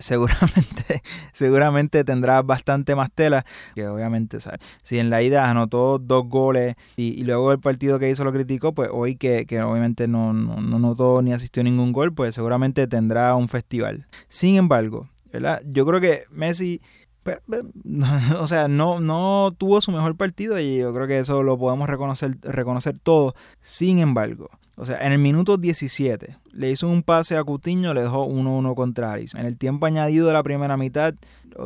seguramente, 0.04 1.02
seguramente 1.32 2.04
tendrá 2.04 2.42
bastante 2.42 2.94
más 2.94 3.10
tela. 3.12 3.44
Que 3.74 3.86
obviamente, 3.86 4.38
si 4.82 4.98
en 4.98 5.10
la 5.10 5.22
ida 5.22 5.50
anotó 5.50 5.98
dos 5.98 6.28
goles 6.28 6.76
y, 6.96 7.24
luego 7.24 7.52
el 7.52 7.60
partido 7.60 7.98
que 7.98 8.10
hizo 8.10 8.24
lo 8.24 8.32
criticó, 8.32 8.74
pues 8.74 8.90
hoy 8.92 9.16
que, 9.16 9.46
obviamente 9.62 10.06
no, 10.06 10.32
no, 10.32 10.60
no 10.60 10.78
notó 10.78 11.22
ni 11.22 11.32
asistió 11.32 11.62
a 11.62 11.64
ningún 11.64 11.92
gol, 11.92 12.12
pues 12.12 12.34
seguramente 12.34 12.86
tendrá 12.86 13.34
un 13.34 13.48
festival. 13.48 14.06
Sin 14.28 14.56
embargo, 14.56 15.08
¿verdad? 15.32 15.62
Yo 15.66 15.86
creo 15.86 16.00
que 16.00 16.24
Messi 16.30 16.80
pues, 17.22 17.40
o 18.38 18.46
sea, 18.46 18.68
no, 18.68 19.00
no 19.00 19.54
tuvo 19.56 19.80
su 19.80 19.90
mejor 19.90 20.16
partido 20.16 20.58
y 20.60 20.78
yo 20.78 20.92
creo 20.94 21.06
que 21.06 21.18
eso 21.18 21.42
lo 21.42 21.58
podemos 21.58 21.88
reconocer, 21.88 22.36
reconocer 22.42 22.98
todos. 23.02 23.34
Sin 23.60 23.98
embargo, 23.98 24.50
o 24.76 24.84
sea, 24.84 25.04
en 25.04 25.12
el 25.12 25.18
minuto 25.18 25.56
17 25.56 26.36
le 26.54 26.70
hizo 26.70 26.88
un 26.88 27.02
pase 27.02 27.36
a 27.36 27.44
Cutiño, 27.44 27.94
le 27.94 28.02
dejó 28.02 28.26
1-1 28.26 28.74
contra 28.74 29.12
Aris. 29.12 29.34
En 29.34 29.46
el 29.46 29.56
tiempo 29.58 29.86
añadido 29.86 30.28
de 30.28 30.32
la 30.32 30.42
primera 30.42 30.76
mitad, 30.76 31.14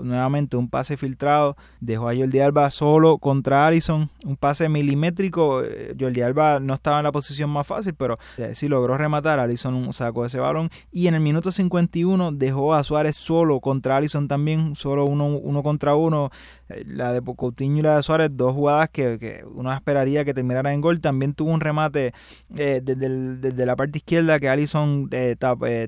nuevamente 0.03 0.57
un 0.57 0.68
pase 0.68 0.96
filtrado, 0.96 1.57
dejó 1.81 2.09
a 2.09 2.14
Jordi 2.14 2.40
Alba 2.40 2.70
solo 2.70 3.18
contra 3.18 3.66
Allison, 3.66 4.11
un 4.24 4.37
pase 4.37 4.68
milimétrico, 4.68 5.62
eh, 5.62 5.94
Jordi 5.98 6.22
Alba 6.22 6.61
no 6.61 6.74
estaba 6.74 6.98
en 6.98 7.05
la 7.05 7.12
posición 7.12 7.51
más 7.51 7.66
fácil, 7.66 7.94
pero 7.94 8.18
eh, 8.37 8.55
sí 8.55 8.68
logró 8.68 8.96
rematar, 8.96 9.40
Allison 9.40 9.92
sacó 9.92 10.27
ese 10.27 10.38
balón 10.38 10.70
y 10.92 11.07
en 11.07 11.14
el 11.14 11.20
minuto 11.20 11.53
51 11.53 12.33
dejó 12.33 12.74
a 12.74 12.83
Suárez 12.83 13.16
solo 13.16 13.61
contra 13.61 13.96
Allison 13.96 14.29
también, 14.29 14.77
solo 14.77 15.05
uno, 15.05 15.27
uno 15.27 15.62
contra 15.62 15.94
uno, 15.94 16.31
eh, 16.68 16.85
la 16.87 17.12
de 17.12 17.22
Coutinho 17.22 17.79
y 17.79 17.83
la 17.83 17.96
de 17.96 18.03
Suárez, 18.03 18.31
dos 18.33 18.55
jugadas 18.55 18.88
que, 18.90 19.44
uno 19.55 19.72
esperaría 19.72 20.24
que 20.24 20.35
terminaran 20.35 20.72
en 20.74 20.81
gol, 20.81 21.01
también 21.01 21.35
tuvo 21.35 21.51
un 21.51 21.61
remate 21.61 22.12
desde, 22.48 23.66
la 23.66 23.77
parte 23.77 23.98
izquierda 23.98 24.38
que 24.40 24.48
Allison 24.48 24.78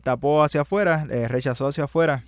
tapó 0.03 0.43
hacia 0.43 0.63
afuera, 0.63 1.07
rechazó 1.29 1.69
hacia 1.69 1.85
afuera 1.85 2.25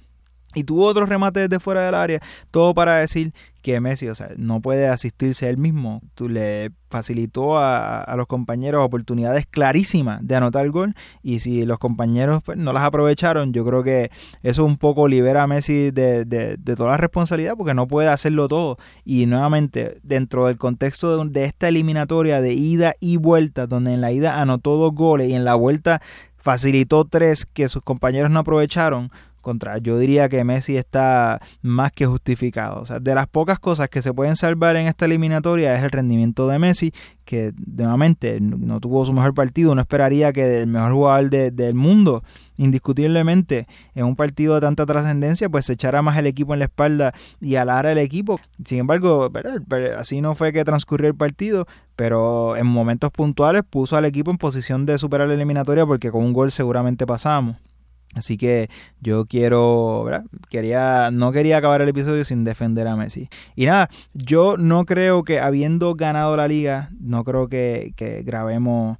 y 0.54 0.64
tuvo 0.64 0.86
otros 0.86 1.08
remates 1.08 1.48
de 1.48 1.60
fuera 1.60 1.86
del 1.86 1.94
área, 1.94 2.20
todo 2.50 2.74
para 2.74 2.96
decir 2.96 3.32
que 3.62 3.80
Messi, 3.80 4.08
o 4.08 4.14
sea, 4.14 4.30
no 4.36 4.60
puede 4.60 4.88
asistirse 4.88 5.48
él 5.48 5.56
mismo. 5.56 6.02
Tú 6.16 6.28
le 6.28 6.72
facilitó 6.90 7.56
a, 7.56 8.12
los 8.16 8.26
compañeros 8.26 8.84
oportunidades 8.84 9.46
clarísimas 9.46 10.26
de 10.26 10.34
anotar 10.34 10.68
gol 10.70 10.94
y 11.22 11.38
si 11.38 11.64
los 11.64 11.78
compañeros 11.78 12.42
pues, 12.42 12.58
no 12.58 12.72
las 12.72 12.82
aprovecharon, 12.82 13.52
yo 13.52 13.64
creo 13.64 13.84
que 13.84 14.10
eso 14.42 14.64
un 14.64 14.76
poco 14.76 15.06
libera 15.06 15.44
a 15.44 15.46
Messi 15.46 15.92
de, 15.92 16.24
de, 16.24 16.58
toda 16.76 16.90
la 16.90 16.96
responsabilidad 16.96 17.54
porque 17.56 17.72
no 17.72 17.86
puede 17.86 18.08
hacerlo 18.08 18.48
todo. 18.48 18.78
Y 19.04 19.26
nuevamente, 19.26 20.00
dentro 20.02 20.46
del 20.46 20.58
contexto 20.58 21.24
de, 21.24 21.30
de 21.30 21.44
esta 21.44 21.68
eliminatoria 21.68 22.40
de 22.40 22.54
ida 22.54 22.94
y 22.98 23.16
vuelta, 23.16 23.68
donde 23.68 23.94
en 23.94 24.00
la 24.00 24.10
ida 24.10 24.40
anotó 24.40 24.76
dos 24.76 24.92
goles 24.92 25.30
y 25.30 25.34
en 25.34 25.44
la 25.44 25.54
vuelta 25.54 26.02
facilitó 26.42 27.04
tres 27.04 27.46
que 27.46 27.68
sus 27.68 27.82
compañeros 27.82 28.30
no 28.30 28.40
aprovecharon, 28.40 29.10
contra, 29.42 29.76
yo 29.78 29.98
diría 29.98 30.30
que 30.30 30.42
Messi 30.44 30.78
está 30.78 31.42
más 31.60 31.92
que 31.92 32.06
justificado. 32.06 32.80
O 32.80 32.86
sea, 32.86 33.00
de 33.00 33.14
las 33.14 33.26
pocas 33.26 33.58
cosas 33.58 33.88
que 33.88 34.00
se 34.00 34.14
pueden 34.14 34.36
salvar 34.36 34.76
en 34.76 34.86
esta 34.86 35.04
eliminatoria 35.04 35.74
es 35.74 35.82
el 35.82 35.90
rendimiento 35.90 36.48
de 36.48 36.58
Messi, 36.58 36.92
que 37.26 37.52
nuevamente 37.66 38.40
no 38.40 38.80
tuvo 38.80 39.04
su 39.04 39.12
mejor 39.12 39.34
partido. 39.34 39.74
No 39.74 39.82
esperaría 39.82 40.32
que 40.32 40.60
el 40.60 40.68
mejor 40.68 40.92
jugador 40.92 41.28
del 41.28 41.74
mundo, 41.74 42.22
indiscutiblemente, 42.56 43.66
en 43.94 44.04
un 44.04 44.16
partido 44.16 44.54
de 44.54 44.60
tanta 44.60 44.86
trascendencia, 44.86 45.48
pues 45.48 45.66
se 45.66 45.74
echara 45.74 46.02
más 46.02 46.18
el 46.18 46.26
equipo 46.26 46.52
en 46.52 46.60
la 46.60 46.66
espalda 46.66 47.14
y 47.40 47.56
alara 47.56 47.92
el 47.92 47.98
equipo. 47.98 48.40
Sin 48.64 48.78
embargo, 48.78 49.30
así 49.98 50.20
no 50.20 50.34
fue 50.34 50.52
que 50.52 50.64
transcurrió 50.64 51.08
el 51.08 51.16
partido, 51.16 51.66
pero 51.96 52.56
en 52.56 52.66
momentos 52.66 53.10
puntuales 53.10 53.62
puso 53.68 53.96
al 53.96 54.04
equipo 54.04 54.30
en 54.30 54.38
posición 54.38 54.86
de 54.86 54.98
superar 54.98 55.28
la 55.28 55.34
eliminatoria 55.34 55.86
porque 55.86 56.10
con 56.10 56.24
un 56.24 56.32
gol 56.32 56.50
seguramente 56.50 57.06
pasamos. 57.06 57.56
Así 58.14 58.36
que 58.36 58.68
yo 59.00 59.24
quiero, 59.24 60.04
¿verdad? 60.04 60.24
Quería, 60.50 61.10
no 61.10 61.32
quería 61.32 61.58
acabar 61.58 61.80
el 61.80 61.88
episodio 61.88 62.24
sin 62.24 62.44
defender 62.44 62.86
a 62.86 62.96
Messi. 62.96 63.28
Y 63.56 63.66
nada, 63.66 63.88
yo 64.12 64.56
no 64.58 64.84
creo 64.84 65.24
que 65.24 65.40
habiendo 65.40 65.94
ganado 65.94 66.36
la 66.36 66.46
liga, 66.46 66.90
no 67.00 67.24
creo 67.24 67.48
que, 67.48 67.94
grabemos 68.24 68.98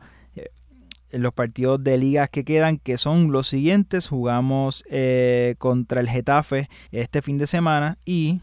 los 1.13 1.33
partidos 1.33 1.83
de 1.83 1.99
ligas 1.99 2.29
que 2.29 2.45
quedan, 2.45 2.79
que 2.79 2.97
son 2.97 3.33
los 3.33 3.49
siguientes. 3.49 4.09
Jugamos 4.09 4.85
eh, 4.91 5.55
contra 5.59 6.01
el 6.01 6.09
Getafe 6.09 6.69
este 6.91 7.23
fin 7.23 7.39
de 7.39 7.47
semana 7.47 7.99
y 8.05 8.41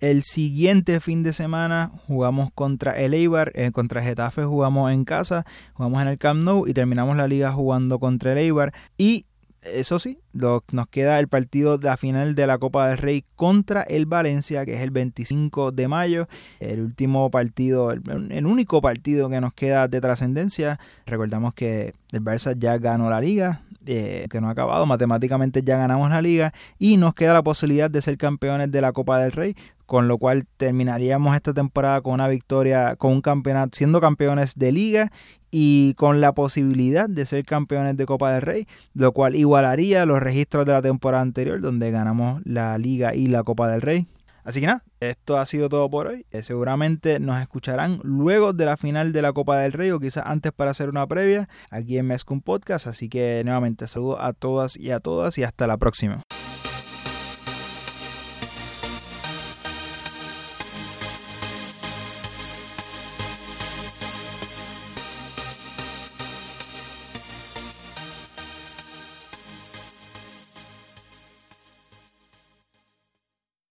el 0.00 0.22
siguiente 0.22 0.98
fin 1.00 1.22
de 1.22 1.32
semana 1.32 1.90
jugamos 2.06 2.50
contra 2.54 2.92
el 2.92 3.12
Eibar, 3.12 3.52
eh, 3.54 3.70
contra 3.70 4.02
Getafe 4.02 4.44
jugamos 4.44 4.90
en 4.92 5.04
casa, 5.04 5.44
jugamos 5.74 6.00
en 6.00 6.08
el 6.08 6.18
Camp 6.18 6.42
Nou 6.42 6.66
y 6.66 6.72
terminamos 6.72 7.16
la 7.16 7.28
liga 7.28 7.52
jugando 7.52 7.98
contra 7.98 8.32
el 8.32 8.38
Eibar. 8.38 8.72
Y 8.96 9.26
eso 9.62 9.98
sí, 9.98 10.18
nos 10.32 10.88
queda 10.90 11.18
el 11.18 11.28
partido 11.28 11.76
de 11.78 11.86
la 11.86 11.96
final 11.96 12.34
de 12.34 12.46
la 12.46 12.58
Copa 12.58 12.88
del 12.88 12.98
Rey 12.98 13.24
contra 13.36 13.82
el 13.82 14.06
Valencia, 14.06 14.64
que 14.64 14.74
es 14.74 14.80
el 14.80 14.90
25 14.90 15.72
de 15.72 15.88
mayo. 15.88 16.28
El 16.60 16.80
último 16.80 17.30
partido, 17.30 17.90
el, 17.92 18.46
único 18.46 18.80
partido 18.80 19.28
que 19.28 19.40
nos 19.40 19.52
queda 19.52 19.88
de 19.88 20.00
trascendencia. 20.00 20.78
Recordamos 21.06 21.54
que 21.54 21.94
el 22.12 22.22
Barça 22.22 22.56
ya 22.58 22.78
ganó 22.78 23.10
la 23.10 23.20
liga, 23.20 23.62
eh, 23.86 24.26
que 24.30 24.40
no 24.40 24.48
ha 24.48 24.52
acabado. 24.52 24.86
Matemáticamente 24.86 25.62
ya 25.62 25.76
ganamos 25.76 26.10
la 26.10 26.22
liga 26.22 26.52
y 26.78 26.96
nos 26.96 27.14
queda 27.14 27.34
la 27.34 27.42
posibilidad 27.42 27.90
de 27.90 28.00
ser 28.00 28.16
campeones 28.16 28.70
de 28.70 28.80
la 28.80 28.92
Copa 28.92 29.18
del 29.18 29.32
Rey 29.32 29.56
con 29.90 30.06
lo 30.06 30.18
cual 30.18 30.46
terminaríamos 30.56 31.34
esta 31.34 31.52
temporada 31.52 32.00
con 32.00 32.12
una 32.12 32.28
victoria, 32.28 32.94
con 32.94 33.10
un 33.10 33.22
campeonato, 33.22 33.76
siendo 33.76 34.00
campeones 34.00 34.54
de 34.54 34.70
liga 34.70 35.10
y 35.50 35.94
con 35.94 36.20
la 36.20 36.30
posibilidad 36.30 37.08
de 37.08 37.26
ser 37.26 37.44
campeones 37.44 37.96
de 37.96 38.06
Copa 38.06 38.32
del 38.32 38.42
Rey, 38.42 38.68
lo 38.94 39.10
cual 39.10 39.34
igualaría 39.34 40.06
los 40.06 40.20
registros 40.20 40.64
de 40.64 40.74
la 40.74 40.80
temporada 40.80 41.22
anterior, 41.22 41.60
donde 41.60 41.90
ganamos 41.90 42.40
la 42.44 42.78
liga 42.78 43.16
y 43.16 43.26
la 43.26 43.42
Copa 43.42 43.68
del 43.68 43.80
Rey. 43.80 44.06
Así 44.44 44.60
que 44.60 44.68
nada, 44.68 44.84
esto 45.00 45.38
ha 45.38 45.46
sido 45.46 45.68
todo 45.68 45.90
por 45.90 46.06
hoy. 46.06 46.24
Eh, 46.30 46.44
seguramente 46.44 47.18
nos 47.18 47.40
escucharán 47.40 47.98
luego 48.04 48.52
de 48.52 48.66
la 48.66 48.76
final 48.76 49.12
de 49.12 49.22
la 49.22 49.32
Copa 49.32 49.58
del 49.58 49.72
Rey 49.72 49.90
o 49.90 49.98
quizás 49.98 50.22
antes 50.24 50.52
para 50.52 50.70
hacer 50.70 50.88
una 50.88 51.04
previa 51.08 51.48
aquí 51.68 51.98
en 51.98 52.06
Mescum 52.06 52.42
Podcast. 52.42 52.86
Así 52.86 53.08
que 53.08 53.42
nuevamente 53.44 53.88
saludo 53.88 54.22
a 54.22 54.34
todas 54.34 54.76
y 54.76 54.92
a 54.92 55.00
todas 55.00 55.36
y 55.36 55.42
hasta 55.42 55.66
la 55.66 55.78
próxima. 55.78 56.22